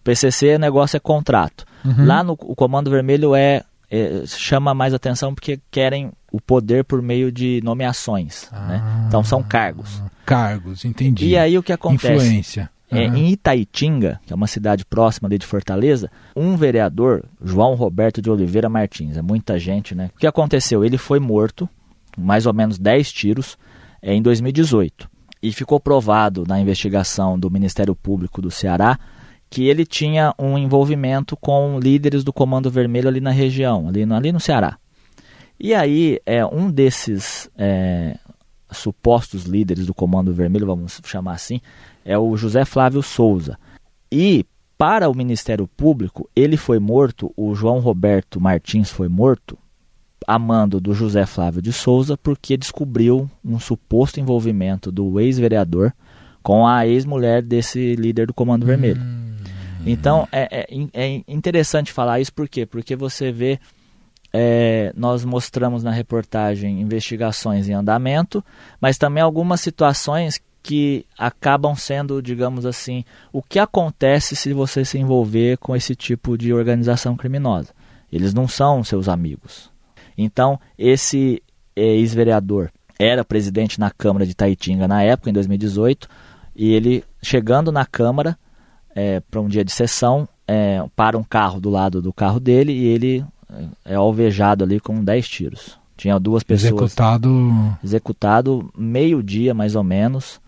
PCC, 0.02 0.58
negócio 0.58 0.96
é 0.96 1.00
contrato. 1.00 1.64
Uhum. 1.84 2.06
Lá 2.06 2.22
no 2.22 2.32
o 2.32 2.54
Comando 2.54 2.90
Vermelho 2.90 3.34
é, 3.34 3.62
é, 3.90 4.22
chama 4.26 4.74
mais 4.74 4.94
atenção 4.94 5.34
porque 5.34 5.60
querem 5.70 6.10
o 6.30 6.40
poder 6.40 6.84
por 6.84 7.02
meio 7.02 7.30
de 7.30 7.60
nomeações. 7.62 8.48
Ah, 8.50 8.66
né? 8.66 9.04
Então 9.06 9.22
são 9.22 9.42
cargos. 9.42 10.02
Cargos, 10.24 10.84
entendi. 10.84 11.26
E 11.26 11.36
aí 11.36 11.58
o 11.58 11.62
que 11.62 11.72
acontece? 11.72 12.14
Influência. 12.14 12.70
É, 12.90 13.04
Em 13.04 13.30
Itaitinga, 13.30 14.20
que 14.26 14.34
é 14.34 14.36
uma 14.36 14.46
cidade 14.46 14.84
próxima 14.84 15.26
de 15.26 15.46
Fortaleza, 15.46 16.10
um 16.36 16.56
vereador, 16.56 17.24
João 17.42 17.74
Roberto 17.74 18.20
de 18.20 18.30
Oliveira 18.30 18.68
Martins, 18.68 19.16
é 19.16 19.22
muita 19.22 19.58
gente, 19.58 19.94
né? 19.94 20.10
O 20.14 20.18
que 20.18 20.26
aconteceu? 20.26 20.84
Ele 20.84 20.98
foi 20.98 21.18
morto, 21.18 21.66
mais 22.18 22.44
ou 22.44 22.52
menos 22.52 22.78
10 22.78 23.10
tiros, 23.10 23.56
é, 24.02 24.12
em 24.14 24.20
2018. 24.20 25.10
E 25.42 25.52
ficou 25.52 25.80
provado 25.80 26.44
na 26.46 26.60
investigação 26.60 27.38
do 27.38 27.50
Ministério 27.50 27.96
Público 27.96 28.42
do 28.42 28.50
Ceará 28.50 28.98
que 29.52 29.68
ele 29.68 29.84
tinha 29.84 30.34
um 30.38 30.56
envolvimento 30.56 31.36
com 31.36 31.78
líderes 31.78 32.24
do 32.24 32.32
Comando 32.32 32.70
Vermelho 32.70 33.06
ali 33.06 33.20
na 33.20 33.30
região, 33.30 33.86
ali 33.86 34.06
no, 34.06 34.14
ali 34.14 34.32
no 34.32 34.40
Ceará. 34.40 34.78
E 35.60 35.74
aí, 35.74 36.18
é, 36.24 36.44
um 36.46 36.70
desses 36.70 37.50
é, 37.58 38.16
supostos 38.70 39.44
líderes 39.44 39.84
do 39.84 39.92
Comando 39.92 40.32
Vermelho, 40.32 40.64
vamos 40.64 40.98
chamar 41.04 41.34
assim, 41.34 41.60
é 42.02 42.16
o 42.16 42.34
José 42.34 42.64
Flávio 42.64 43.02
Souza. 43.02 43.58
E 44.10 44.46
para 44.78 45.10
o 45.10 45.14
Ministério 45.14 45.68
Público, 45.68 46.26
ele 46.34 46.56
foi 46.56 46.78
morto, 46.78 47.30
o 47.36 47.54
João 47.54 47.78
Roberto 47.78 48.40
Martins 48.40 48.90
foi 48.90 49.06
morto, 49.06 49.58
a 50.26 50.38
mando 50.38 50.80
do 50.80 50.94
José 50.94 51.26
Flávio 51.26 51.60
de 51.60 51.74
Souza, 51.74 52.16
porque 52.16 52.56
descobriu 52.56 53.30
um 53.44 53.60
suposto 53.60 54.18
envolvimento 54.18 54.90
do 54.90 55.20
ex-vereador 55.20 55.92
com 56.42 56.66
a 56.66 56.86
ex-mulher 56.86 57.42
desse 57.42 57.94
líder 57.96 58.28
do 58.28 58.32
Comando 58.32 58.64
Vermelho. 58.64 59.21
Hum. 59.82 59.84
Então 59.86 60.28
é, 60.32 60.66
é, 60.70 60.88
é, 60.92 61.22
interessante 61.28 61.92
falar 61.92 62.20
isso, 62.20 62.32
por 62.32 62.48
quê? 62.48 62.64
Porque 62.64 62.96
você 62.96 63.32
vê, 63.32 63.58
é, 64.32 64.92
nós 64.96 65.24
mostramos 65.24 65.82
na 65.82 65.90
reportagem 65.90 66.80
investigações 66.80 67.68
em 67.68 67.72
andamento, 67.72 68.44
mas 68.80 68.96
também 68.96 69.22
algumas 69.22 69.60
situações 69.60 70.40
que 70.62 71.04
acabam 71.18 71.74
sendo, 71.74 72.22
digamos 72.22 72.64
assim, 72.64 73.04
o 73.32 73.42
que 73.42 73.58
acontece 73.58 74.36
se 74.36 74.52
você 74.52 74.84
se 74.84 74.96
envolver 74.96 75.58
com 75.58 75.74
esse 75.74 75.94
tipo 75.96 76.38
de 76.38 76.52
organização 76.54 77.16
criminosa. 77.16 77.74
Eles 78.12 78.32
não 78.32 78.46
são 78.46 78.84
seus 78.84 79.08
amigos. 79.08 79.70
Então, 80.16 80.60
esse 80.78 81.42
ex-vereador 81.74 82.70
era 82.98 83.24
presidente 83.24 83.80
na 83.80 83.90
Câmara 83.90 84.24
de 84.24 84.34
Taitinga 84.34 84.86
na 84.86 85.02
época, 85.02 85.30
em 85.30 85.32
2018, 85.32 86.08
e 86.54 86.72
ele, 86.72 87.02
chegando 87.22 87.72
na 87.72 87.84
Câmara, 87.84 88.38
é, 88.94 89.20
para 89.20 89.40
um 89.40 89.48
dia 89.48 89.64
de 89.64 89.72
sessão, 89.72 90.28
é, 90.46 90.82
para 90.94 91.16
um 91.16 91.24
carro 91.24 91.60
do 91.60 91.70
lado 91.70 92.02
do 92.02 92.12
carro 92.12 92.40
dele 92.40 92.72
e 92.72 92.86
ele 92.86 93.24
é 93.84 93.94
alvejado 93.94 94.64
ali 94.64 94.80
com 94.80 95.02
10 95.02 95.28
tiros. 95.28 95.78
Tinha 95.96 96.18
duas 96.18 96.42
pessoas. 96.42 96.72
Executado. 96.72 97.78
Executado 97.82 98.70
meio-dia 98.76 99.54
mais 99.54 99.76
ou 99.76 99.84
menos 99.84 100.40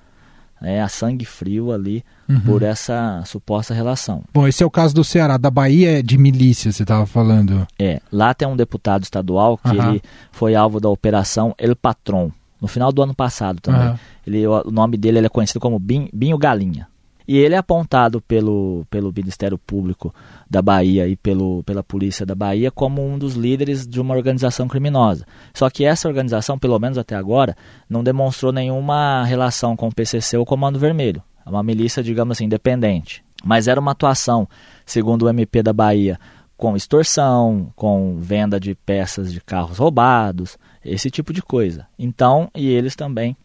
né, 0.65 0.81
a 0.81 0.89
sangue 0.89 1.27
frio 1.27 1.71
ali 1.73 2.03
uhum. 2.29 2.41
por 2.41 2.63
essa 2.63 3.23
suposta 3.27 3.75
relação. 3.75 4.25
Bom, 4.33 4.49
esse 4.49 4.63
é 4.63 4.67
o 4.67 4.71
caso 4.71 4.95
do 4.95 5.05
Ceará. 5.05 5.37
Da 5.37 5.51
Bahia 5.51 5.99
é 5.99 6.03
de 6.03 6.17
milícia, 6.17 6.73
você 6.73 6.83
estava 6.83 7.05
falando. 7.05 7.67
É, 7.79 8.01
lá 8.11 8.33
tem 8.33 8.49
um 8.49 8.57
deputado 8.57 9.03
estadual 9.03 9.59
que 9.59 9.69
uhum. 9.69 9.91
ele 9.91 10.03
foi 10.33 10.55
alvo 10.55 10.81
da 10.81 10.89
operação 10.89 11.55
El 11.59 11.77
Patron, 11.77 12.33
no 12.61 12.67
final 12.67 12.91
do 12.91 13.03
ano 13.03 13.15
passado 13.15 13.61
também. 13.61 13.89
Uhum. 13.89 13.99
Ele, 14.27 14.47
o 14.47 14.71
nome 14.71 14.97
dele 14.97 15.19
ele 15.19 15.27
é 15.27 15.31
conhecido 15.31 15.61
como 15.61 15.79
Binho 15.79 16.39
Galinha. 16.39 16.89
E 17.27 17.39
ele 17.39 17.55
é 17.55 17.59
apontado 17.59 18.21
pelo, 18.21 18.87
pelo 18.91 19.13
Ministério 19.15 19.57
Público 19.57 20.15
da 20.49 20.61
Bahia 20.61 21.09
e 21.09 21.17
pelo, 21.17 21.63
pela 21.65 21.83
Polícia 21.83 22.27
da 22.27 22.35
Bahia 22.35 22.71
como 22.71 23.05
um 23.05 23.19
dos 23.19 23.35
líderes 23.35 23.87
de 23.87 23.99
uma 23.99 24.15
organização 24.15 24.69
criminosa. 24.69 25.27
Só 25.55 25.71
que 25.71 25.85
essa 25.85 26.07
organização, 26.07 26.59
pelo 26.59 26.79
menos 26.79 26.99
até 26.99 27.17
agora, 27.17 27.57
não 27.89 28.05
demonstrou 28.05 28.53
nenhuma 28.53 29.25
relação 29.25 29.75
com 29.75 29.89
o 29.89 29.95
PCC 29.95 30.37
ou 30.37 30.45
Comando 30.45 30.79
Vermelho. 30.79 31.23
É 31.47 31.49
uma 31.49 31.63
milícia, 31.63 32.03
digamos 32.03 32.37
assim, 32.37 32.45
independente. 32.45 33.25
Mas 33.43 33.69
era 33.69 33.81
uma 33.81 33.93
atuação, 33.93 34.47
segundo 34.85 35.23
o 35.23 35.29
MP 35.29 35.63
da 35.63 35.73
Bahia, 35.73 36.19
com 36.57 36.77
extorsão, 36.77 37.73
com 37.75 38.17
venda 38.19 38.61
de 38.61 38.75
peças 38.75 39.33
de 39.33 39.41
carros 39.41 39.79
roubados, 39.79 40.59
esse 40.85 41.11
tipo 41.11 41.33
de 41.33 41.43
coisa. 41.43 41.87
Então, 41.99 42.51
e 42.55 42.69
eles 42.69 42.95
também 42.95 43.37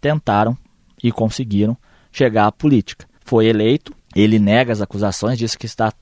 tentaram 0.00 0.56
e 1.02 1.10
conseguiram 1.10 1.76
chegar 2.12 2.46
à 2.46 2.52
política 2.52 3.06
foi 3.24 3.46
eleito. 3.46 3.92
Ele 4.14 4.38
nega 4.38 4.72
as 4.72 4.80
acusações, 4.80 5.38
diz 5.38 5.56
que 5.56 5.66
está 5.66 5.92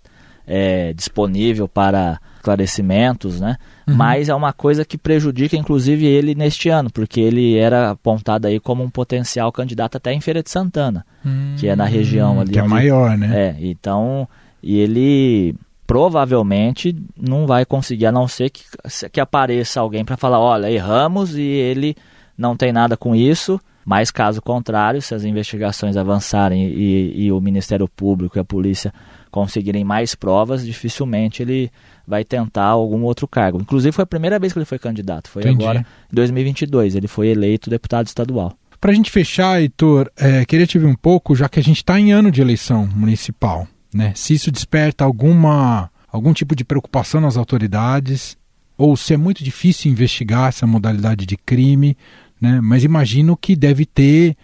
é, 0.46 0.92
disponível 0.92 1.68
para 1.68 2.20
esclarecimentos, 2.36 3.40
né? 3.40 3.56
Uhum. 3.86 3.94
Mas 3.94 4.28
é 4.28 4.34
uma 4.34 4.52
coisa 4.52 4.84
que 4.84 4.98
prejudica, 4.98 5.56
inclusive, 5.56 6.04
ele 6.06 6.34
neste 6.34 6.68
ano, 6.68 6.90
porque 6.90 7.20
ele 7.20 7.56
era 7.56 7.90
apontado 7.90 8.46
aí 8.46 8.58
como 8.58 8.82
um 8.82 8.90
potencial 8.90 9.50
candidato 9.52 9.96
até 9.96 10.12
em 10.12 10.20
Feira 10.20 10.42
de 10.42 10.50
Santana, 10.50 11.06
uhum. 11.24 11.54
que 11.56 11.68
é 11.68 11.76
na 11.76 11.84
região 11.84 12.40
ali. 12.40 12.52
Que 12.52 12.58
é 12.58 12.66
maior, 12.66 13.16
né? 13.16 13.30
É, 13.32 13.56
então, 13.60 14.28
e 14.62 14.78
ele 14.78 15.54
provavelmente 15.86 16.96
não 17.16 17.46
vai 17.46 17.64
conseguir, 17.64 18.06
a 18.06 18.12
não 18.12 18.26
ser 18.26 18.50
que, 18.50 18.64
que 19.10 19.20
apareça 19.20 19.80
alguém 19.80 20.04
para 20.04 20.16
falar, 20.16 20.40
olha, 20.40 20.70
erramos 20.70 21.36
e 21.36 21.42
ele 21.42 21.96
não 22.36 22.56
tem 22.56 22.72
nada 22.72 22.96
com 22.96 23.14
isso, 23.14 23.60
mas 23.84 24.10
caso 24.10 24.40
contrário, 24.40 25.02
se 25.02 25.14
as 25.14 25.24
investigações 25.24 25.96
avançarem 25.96 26.66
e, 26.66 27.24
e, 27.24 27.32
o 27.32 27.40
Ministério 27.40 27.88
Público 27.88 28.38
e 28.38 28.40
a 28.40 28.44
polícia 28.44 28.92
conseguirem 29.30 29.84
mais 29.84 30.14
provas, 30.14 30.64
dificilmente 30.64 31.42
ele 31.42 31.70
vai 32.06 32.24
tentar 32.24 32.66
algum 32.66 33.02
outro 33.02 33.26
cargo. 33.26 33.60
Inclusive 33.60 33.92
foi 33.92 34.02
a 34.02 34.06
primeira 34.06 34.38
vez 34.38 34.52
que 34.52 34.58
ele 34.58 34.66
foi 34.66 34.78
candidato, 34.78 35.28
foi 35.28 35.42
Entendi. 35.42 35.64
agora 35.64 35.80
em 35.80 36.14
2022, 36.14 36.94
ele 36.94 37.08
foi 37.08 37.28
eleito 37.28 37.70
deputado 37.70 38.06
estadual. 38.06 38.56
Para 38.80 38.90
a 38.90 38.94
gente 38.94 39.10
fechar, 39.10 39.60
Heitor, 39.60 40.10
é, 40.16 40.44
queria 40.44 40.66
te 40.66 40.78
ver 40.78 40.86
um 40.86 40.94
pouco, 40.94 41.36
já 41.36 41.48
que 41.48 41.60
a 41.60 41.62
gente 41.62 41.76
está 41.76 41.98
em 42.00 42.12
ano 42.12 42.30
de 42.30 42.40
eleição 42.40 42.86
municipal, 42.86 43.66
né? 43.94 44.12
Se 44.16 44.34
isso 44.34 44.50
desperta 44.50 45.04
alguma 45.04 45.88
algum 46.12 46.32
tipo 46.32 46.54
de 46.54 46.64
preocupação 46.64 47.20
nas 47.20 47.36
autoridades, 47.36 48.36
ou 48.76 48.96
se 48.96 49.14
é 49.14 49.16
muito 49.16 49.42
difícil 49.42 49.90
investigar 49.90 50.48
essa 50.48 50.66
modalidade 50.66 51.24
de 51.24 51.36
crime, 51.36 51.96
né? 52.42 52.60
Mas 52.60 52.82
imagino 52.82 53.36
que 53.36 53.54
deve 53.54 53.86
ter, 53.86 54.36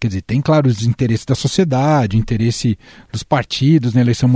quer 0.00 0.08
dizer, 0.08 0.22
tem 0.22 0.40
claro 0.40 0.66
os 0.66 0.84
interesses 0.86 1.26
da 1.26 1.34
sociedade, 1.34 2.16
interesse 2.16 2.78
dos 3.12 3.22
partidos 3.22 3.92
na 3.92 4.00
eleição 4.00 4.26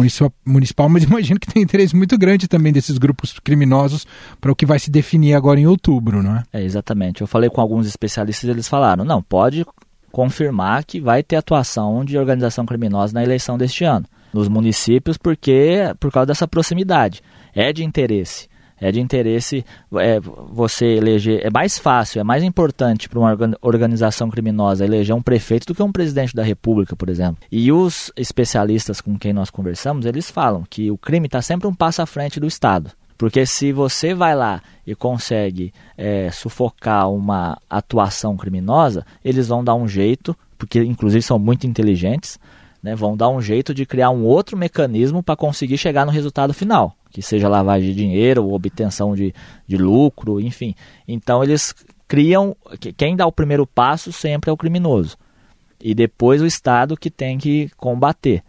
municipal, 0.44 0.88
mas 0.90 1.02
imagino 1.04 1.40
que 1.40 1.50
tem 1.50 1.62
interesse 1.62 1.96
muito 1.96 2.18
grande 2.18 2.46
também 2.46 2.74
desses 2.74 2.98
grupos 2.98 3.38
criminosos 3.38 4.06
para 4.38 4.52
o 4.52 4.54
que 4.54 4.66
vai 4.66 4.78
se 4.78 4.90
definir 4.90 5.32
agora 5.32 5.58
em 5.58 5.66
outubro, 5.66 6.22
não 6.22 6.36
é? 6.36 6.42
É, 6.52 6.62
exatamente. 6.62 7.22
Eu 7.22 7.26
falei 7.26 7.48
com 7.48 7.62
alguns 7.62 7.86
especialistas, 7.86 8.50
eles 8.50 8.68
falaram, 8.68 9.02
não, 9.02 9.22
pode 9.22 9.64
confirmar 10.12 10.84
que 10.84 11.00
vai 11.00 11.22
ter 11.22 11.36
atuação 11.36 12.04
de 12.04 12.18
organização 12.18 12.66
criminosa 12.66 13.14
na 13.14 13.22
eleição 13.22 13.56
deste 13.56 13.82
ano, 13.82 14.04
nos 14.32 14.46
municípios, 14.46 15.16
porque 15.16 15.94
por 15.98 16.12
causa 16.12 16.26
dessa 16.26 16.46
proximidade. 16.46 17.22
É 17.54 17.72
de 17.72 17.82
interesse 17.82 18.46
é 18.80 18.92
de 18.92 19.00
interesse 19.00 19.64
é, 19.94 20.20
você 20.20 20.86
eleger. 20.86 21.44
É 21.44 21.50
mais 21.50 21.78
fácil, 21.78 22.20
é 22.20 22.24
mais 22.24 22.42
importante 22.42 23.08
para 23.08 23.18
uma 23.18 23.36
organização 23.60 24.30
criminosa 24.30 24.84
eleger 24.84 25.14
um 25.14 25.22
prefeito 25.22 25.66
do 25.66 25.74
que 25.74 25.82
um 25.82 25.92
presidente 25.92 26.34
da 26.34 26.42
República, 26.42 26.94
por 26.94 27.08
exemplo. 27.08 27.38
E 27.50 27.72
os 27.72 28.12
especialistas 28.16 29.00
com 29.00 29.18
quem 29.18 29.32
nós 29.32 29.50
conversamos, 29.50 30.06
eles 30.06 30.30
falam 30.30 30.64
que 30.68 30.90
o 30.90 30.98
crime 30.98 31.26
está 31.26 31.40
sempre 31.42 31.66
um 31.66 31.74
passo 31.74 32.02
à 32.02 32.06
frente 32.06 32.38
do 32.38 32.46
Estado. 32.46 32.90
Porque 33.18 33.46
se 33.46 33.72
você 33.72 34.14
vai 34.14 34.34
lá 34.34 34.62
e 34.86 34.94
consegue 34.94 35.72
é, 35.96 36.30
sufocar 36.30 37.10
uma 37.10 37.58
atuação 37.68 38.36
criminosa, 38.36 39.06
eles 39.24 39.48
vão 39.48 39.64
dar 39.64 39.74
um 39.74 39.88
jeito, 39.88 40.36
porque 40.58 40.82
inclusive 40.82 41.22
são 41.22 41.38
muito 41.38 41.66
inteligentes, 41.66 42.38
né, 42.86 42.94
vão 42.94 43.16
dar 43.16 43.28
um 43.28 43.42
jeito 43.42 43.74
de 43.74 43.84
criar 43.84 44.10
um 44.10 44.24
outro 44.24 44.56
mecanismo 44.56 45.22
para 45.22 45.36
conseguir 45.36 45.76
chegar 45.76 46.06
no 46.06 46.12
resultado 46.12 46.54
final 46.54 46.96
que 47.16 47.22
seja 47.22 47.48
lavagem 47.48 47.88
de 47.88 47.94
dinheiro 47.94 48.52
obtenção 48.52 49.14
de, 49.14 49.34
de 49.66 49.78
lucro, 49.78 50.38
enfim. 50.38 50.74
Então 51.08 51.42
eles 51.42 51.74
criam. 52.06 52.54
Quem 52.94 53.16
dá 53.16 53.26
o 53.26 53.32
primeiro 53.32 53.66
passo 53.66 54.12
sempre 54.12 54.50
é 54.50 54.52
o 54.52 54.56
criminoso. 54.56 55.16
E 55.80 55.94
depois 55.94 56.42
o 56.42 56.46
Estado 56.46 56.94
que 56.94 57.10
tem 57.10 57.38
que 57.38 57.70
combater. 57.78 58.42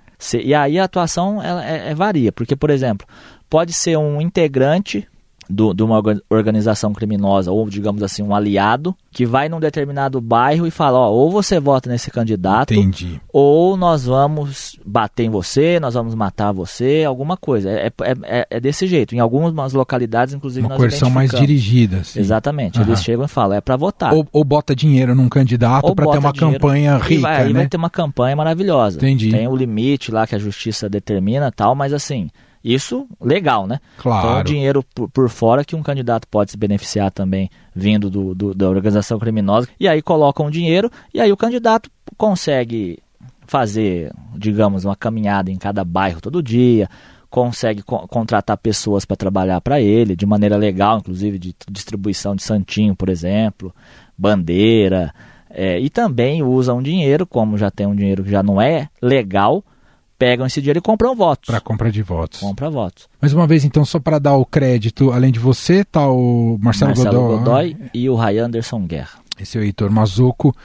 E 0.43 0.53
aí 0.53 0.77
a 0.77 0.83
atuação 0.83 1.41
ela 1.41 1.65
é, 1.65 1.91
é 1.91 1.95
varia, 1.95 2.29
porque, 2.33 2.57
por 2.57 2.69
exemplo, 2.69 3.07
pode 3.49 3.71
ser 3.71 3.97
um 3.97 4.19
integrante 4.19 5.07
do, 5.49 5.73
de 5.73 5.83
uma 5.83 6.01
organização 6.29 6.93
criminosa, 6.93 7.51
ou 7.51 7.69
digamos 7.69 8.03
assim, 8.03 8.21
um 8.21 8.35
aliado, 8.35 8.95
que 9.11 9.25
vai 9.25 9.49
num 9.49 9.59
determinado 9.59 10.19
bairro 10.21 10.67
e 10.67 10.71
fala, 10.71 10.99
ó, 10.99 11.09
ou 11.09 11.31
você 11.31 11.59
vota 11.59 11.89
nesse 11.89 12.11
candidato, 12.11 12.73
Entendi. 12.73 13.19
ou 13.31 13.75
nós 13.77 14.05
vamos 14.05 14.77
bater 14.85 15.23
em 15.23 15.29
você, 15.29 15.79
nós 15.79 15.93
vamos 15.93 16.13
matar 16.15 16.51
você, 16.51 17.03
alguma 17.05 17.37
coisa. 17.37 17.69
É, 17.69 17.87
é, 17.87 18.13
é, 18.23 18.47
é 18.49 18.59
desse 18.59 18.87
jeito. 18.87 19.15
Em 19.15 19.19
algumas 19.19 19.73
localidades, 19.73 20.33
inclusive, 20.33 20.65
uma 20.65 20.69
nós 20.69 20.77
coerção 20.77 21.09
mais 21.09 21.31
dirigida. 21.31 21.97
Assim. 21.97 22.19
Exatamente. 22.19 22.79
Eles 22.79 23.01
chegam 23.01 23.25
e 23.25 23.27
falam, 23.27 23.57
é 23.57 23.61
para 23.61 23.75
votar. 23.75 24.13
Ou, 24.13 24.27
ou, 24.31 24.43
bota 24.43 24.75
dinheiro 24.75 25.15
num 25.15 25.29
candidato 25.29 25.93
para 25.95 26.11
ter 26.11 26.17
uma 26.17 26.33
campanha 26.33 26.97
rica, 26.97 27.21
vai, 27.21 27.47
né? 27.47 27.53
vai 27.53 27.67
ter 27.67 27.77
uma 27.77 27.89
campanha 27.89 28.35
maravilhosa. 28.35 28.97
Entendi. 28.97 29.31
Tem 29.31 29.47
o 29.47 29.55
limite 29.55 30.11
lá 30.11 30.27
que 30.27 30.35
a 30.35 30.39
justiça 30.39 30.89
determina 30.89 31.51
tal, 31.51 31.75
mas 31.75 31.93
assim 31.93 32.29
Isso 32.63 33.07
legal, 33.21 33.67
né? 33.67 33.79
Claro. 33.97 34.27
Então, 34.27 34.43
dinheiro 34.43 34.83
por, 34.93 35.09
por, 35.09 35.29
fora 35.29 35.63
que 35.63 35.75
um 35.75 35.83
candidato 35.83 36.27
pode 36.27 36.51
se 36.51 36.57
beneficiar 36.57 37.11
também 37.11 37.49
vindo 37.73 38.09
do, 38.09 38.35
do, 38.35 38.53
da 38.53 38.69
organização 38.69 39.19
criminosa. 39.19 39.67
E 39.79 39.87
aí 39.87 40.01
colocam 40.01 40.49
dinheiro 40.49 40.91
e 41.13 41.21
aí 41.21 41.31
o 41.31 41.37
candidato 41.37 41.89
consegue 42.17 42.99
fazer, 43.45 44.11
digamos, 44.35 44.83
uma 44.83 44.95
caminhada 44.95 45.49
em 45.49 45.55
cada 45.55 45.83
bairro 45.85 46.19
todo 46.19 46.43
dia, 46.43 46.89
consegue 47.29 47.81
co 47.81 48.07
contratar 48.07 48.57
pessoas 48.57 49.05
para 49.05 49.15
trabalhar 49.15 49.61
para 49.61 49.79
ele 49.79 50.15
de 50.15 50.25
maneira 50.25 50.57
legal, 50.57 50.97
inclusive 50.99 51.39
de 51.39 51.55
distribuição 51.69 52.35
de 52.35 52.43
santinho, 52.43 52.95
por 52.95 53.09
exemplo, 53.09 53.73
bandeira, 54.17 55.13
é, 55.49 55.79
e 55.79 55.89
também 55.89 56.43
usam 56.43 56.81
dinheiro, 56.81 57.25
como 57.25 57.57
já 57.57 57.71
tem 57.71 57.87
um 57.87 57.95
dinheiro 57.95 58.23
que 58.23 58.29
já 58.29 58.43
não 58.43 58.61
é 58.61 58.89
legal, 59.01 59.63
pegam 60.17 60.45
esse 60.45 60.61
dinheiro 60.61 60.79
e 60.79 60.81
compram 60.81 61.15
votos. 61.15 61.47
Para 61.47 61.61
compra 61.61 61.91
de 61.91 62.01
votos. 62.01 62.39
Compra 62.39 62.69
votos. 62.69 63.07
Mais 63.21 63.33
uma 63.33 63.47
vez, 63.47 63.63
então, 63.63 63.85
só 63.85 63.99
para 63.99 64.19
dar 64.19 64.35
o 64.35 64.45
crédito, 64.45 65.11
além 65.11 65.31
de 65.31 65.39
você, 65.39 65.83
tá 65.83 66.07
o 66.07 66.57
Marcelo, 66.61 66.89
Marcelo 66.89 67.37
Godoy, 67.37 67.73
Godoy 67.73 67.89
e 67.93 68.09
o 68.09 68.15
Ray 68.15 68.39
Anderson 68.39 68.85
Guerra. 68.85 69.19
Esse 69.39 69.57
é 69.57 69.61
o 69.61 69.63
Heitor 69.63 69.91
Mazuco, 69.91 70.55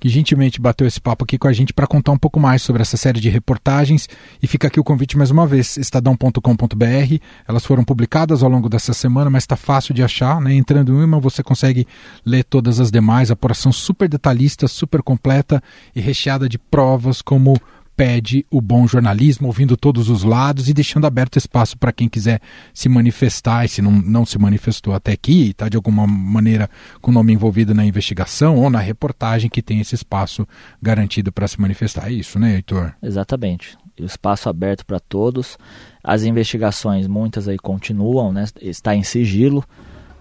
que 0.00 0.08
gentilmente 0.08 0.60
bateu 0.60 0.86
esse 0.86 1.00
papo 1.00 1.24
aqui 1.24 1.38
com 1.38 1.46
a 1.46 1.52
gente 1.52 1.72
para 1.72 1.86
contar 1.86 2.12
um 2.12 2.18
pouco 2.18 2.40
mais 2.40 2.62
sobre 2.62 2.82
essa 2.82 2.96
série 2.96 3.20
de 3.20 3.28
reportagens. 3.28 4.08
E 4.42 4.46
fica 4.46 4.66
aqui 4.66 4.80
o 4.80 4.84
convite 4.84 5.16
mais 5.16 5.30
uma 5.30 5.46
vez, 5.46 5.76
estadão.com.br. 5.76 7.16
Elas 7.46 7.64
foram 7.64 7.84
publicadas 7.84 8.42
ao 8.42 8.48
longo 8.48 8.68
dessa 8.68 8.94
semana, 8.94 9.30
mas 9.30 9.44
está 9.44 9.54
fácil 9.54 9.94
de 9.94 10.02
achar. 10.02 10.40
Né? 10.40 10.54
Entrando 10.54 10.92
em 10.92 11.04
uma, 11.04 11.20
você 11.20 11.42
consegue 11.42 11.86
ler 12.24 12.42
todas 12.42 12.80
as 12.80 12.90
demais. 12.90 13.30
Apuração 13.30 13.70
super 13.70 14.08
detalhista, 14.08 14.66
super 14.66 15.02
completa 15.02 15.62
e 15.94 16.00
recheada 16.00 16.48
de 16.48 16.58
provas 16.58 17.22
como 17.22 17.54
pede 17.96 18.44
o 18.50 18.60
bom 18.60 18.86
jornalismo, 18.86 19.46
ouvindo 19.46 19.76
todos 19.76 20.08
os 20.08 20.22
lados 20.22 20.68
e 20.68 20.74
deixando 20.74 21.06
aberto 21.06 21.36
espaço 21.36 21.76
para 21.76 21.92
quem 21.92 22.08
quiser 22.08 22.40
se 22.72 22.88
manifestar 22.88 23.64
e 23.64 23.68
se 23.68 23.82
não, 23.82 23.92
não 23.92 24.24
se 24.24 24.38
manifestou 24.38 24.94
até 24.94 25.12
aqui, 25.12 25.50
está 25.50 25.68
de 25.68 25.76
alguma 25.76 26.06
maneira 26.06 26.68
com 27.00 27.10
o 27.10 27.14
nome 27.14 27.32
envolvido 27.32 27.74
na 27.74 27.84
investigação 27.84 28.56
ou 28.56 28.70
na 28.70 28.78
reportagem 28.78 29.50
que 29.50 29.62
tem 29.62 29.80
esse 29.80 29.94
espaço 29.94 30.46
garantido 30.80 31.30
para 31.30 31.46
se 31.46 31.60
manifestar. 31.60 32.08
É 32.08 32.12
isso, 32.12 32.38
né, 32.38 32.56
Heitor? 32.56 32.92
Exatamente. 33.02 33.76
O 34.00 34.04
espaço 34.04 34.48
aberto 34.48 34.86
para 34.86 34.98
todos. 34.98 35.58
As 36.02 36.24
investigações, 36.24 37.06
muitas 37.06 37.46
aí 37.46 37.58
continuam, 37.58 38.32
né? 38.32 38.44
Está 38.60 38.94
em 38.96 39.02
sigilo. 39.02 39.64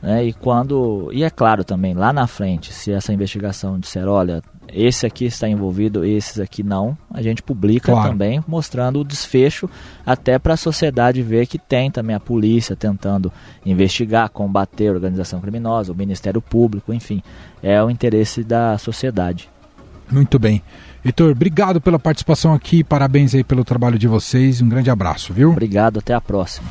Né? 0.01 0.25
E 0.25 0.34
quando. 0.34 1.10
E 1.13 1.23
é 1.23 1.29
claro 1.29 1.63
também, 1.63 1.93
lá 1.93 2.12
na 2.12 2.27
frente, 2.27 2.73
se 2.73 2.91
essa 2.91 3.13
investigação 3.13 3.79
disser, 3.79 4.07
olha, 4.07 4.41
esse 4.73 5.05
aqui 5.05 5.25
está 5.25 5.47
envolvido, 5.47 6.05
esses 6.05 6.39
aqui 6.39 6.63
não, 6.63 6.97
a 7.12 7.21
gente 7.21 7.43
publica 7.43 7.91
claro. 7.91 8.10
também, 8.10 8.43
mostrando 8.47 8.99
o 8.99 9.03
desfecho, 9.03 9.69
até 10.05 10.39
para 10.39 10.53
a 10.53 10.57
sociedade 10.57 11.21
ver 11.21 11.45
que 11.45 11.57
tem 11.57 11.91
também 11.91 12.15
a 12.15 12.19
polícia 12.19 12.75
tentando 12.75 13.31
investigar, 13.65 14.29
combater 14.29 14.88
a 14.88 14.93
organização 14.93 15.41
criminosa, 15.41 15.91
o 15.91 15.95
Ministério 15.95 16.41
Público, 16.41 16.93
enfim, 16.93 17.21
é 17.62 17.81
o 17.84 17.89
interesse 17.89 18.43
da 18.43 18.77
sociedade. 18.77 19.49
Muito 20.10 20.38
bem. 20.39 20.62
Heitor, 21.03 21.31
obrigado 21.31 21.81
pela 21.81 21.97
participação 21.97 22.53
aqui, 22.53 22.84
parabéns 22.84 23.34
aí 23.34 23.43
pelo 23.43 23.63
trabalho 23.63 23.97
de 23.97 24.07
vocês, 24.07 24.62
um 24.62 24.69
grande 24.69 24.89
abraço, 24.89 25.34
viu? 25.34 25.49
Obrigado, 25.49 25.99
até 25.99 26.13
a 26.13 26.21
próxima. 26.21 26.67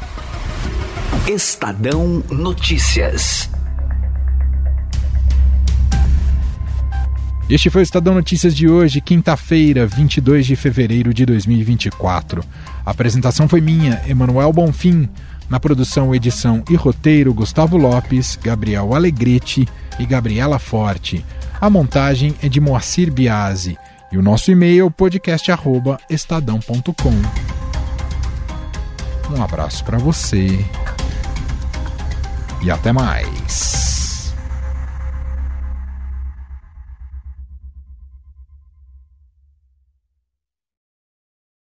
Estadão 1.26 2.22
Notícias. 2.30 3.50
Este 7.50 7.68
foi 7.68 7.80
o 7.80 7.82
Estadão 7.82 8.14
Notícias 8.14 8.54
de 8.54 8.68
hoje, 8.68 9.00
quinta-feira, 9.00 9.84
22 9.84 10.46
de 10.46 10.54
fevereiro 10.54 11.12
de 11.12 11.26
2024. 11.26 12.44
A 12.86 12.92
apresentação 12.92 13.48
foi 13.48 13.60
minha, 13.60 14.00
Emanuel 14.06 14.52
Bonfim. 14.52 15.08
Na 15.48 15.58
produção, 15.58 16.14
edição 16.14 16.62
e 16.70 16.76
roteiro, 16.76 17.34
Gustavo 17.34 17.76
Lopes, 17.76 18.38
Gabriel 18.40 18.94
Alegrete 18.94 19.66
e 19.98 20.06
Gabriela 20.06 20.60
Forte. 20.60 21.26
A 21.60 21.68
montagem 21.68 22.36
é 22.40 22.48
de 22.48 22.60
Moacir 22.60 23.12
Biasi. 23.12 23.76
E 24.12 24.18
o 24.18 24.22
nosso 24.22 24.52
e-mail 24.52 24.88
podcast@estadão.com. 24.88 27.14
Um 29.36 29.42
abraço 29.42 29.84
para 29.84 29.98
você 29.98 30.64
e 32.62 32.70
até 32.70 32.92
mais. 32.92 33.99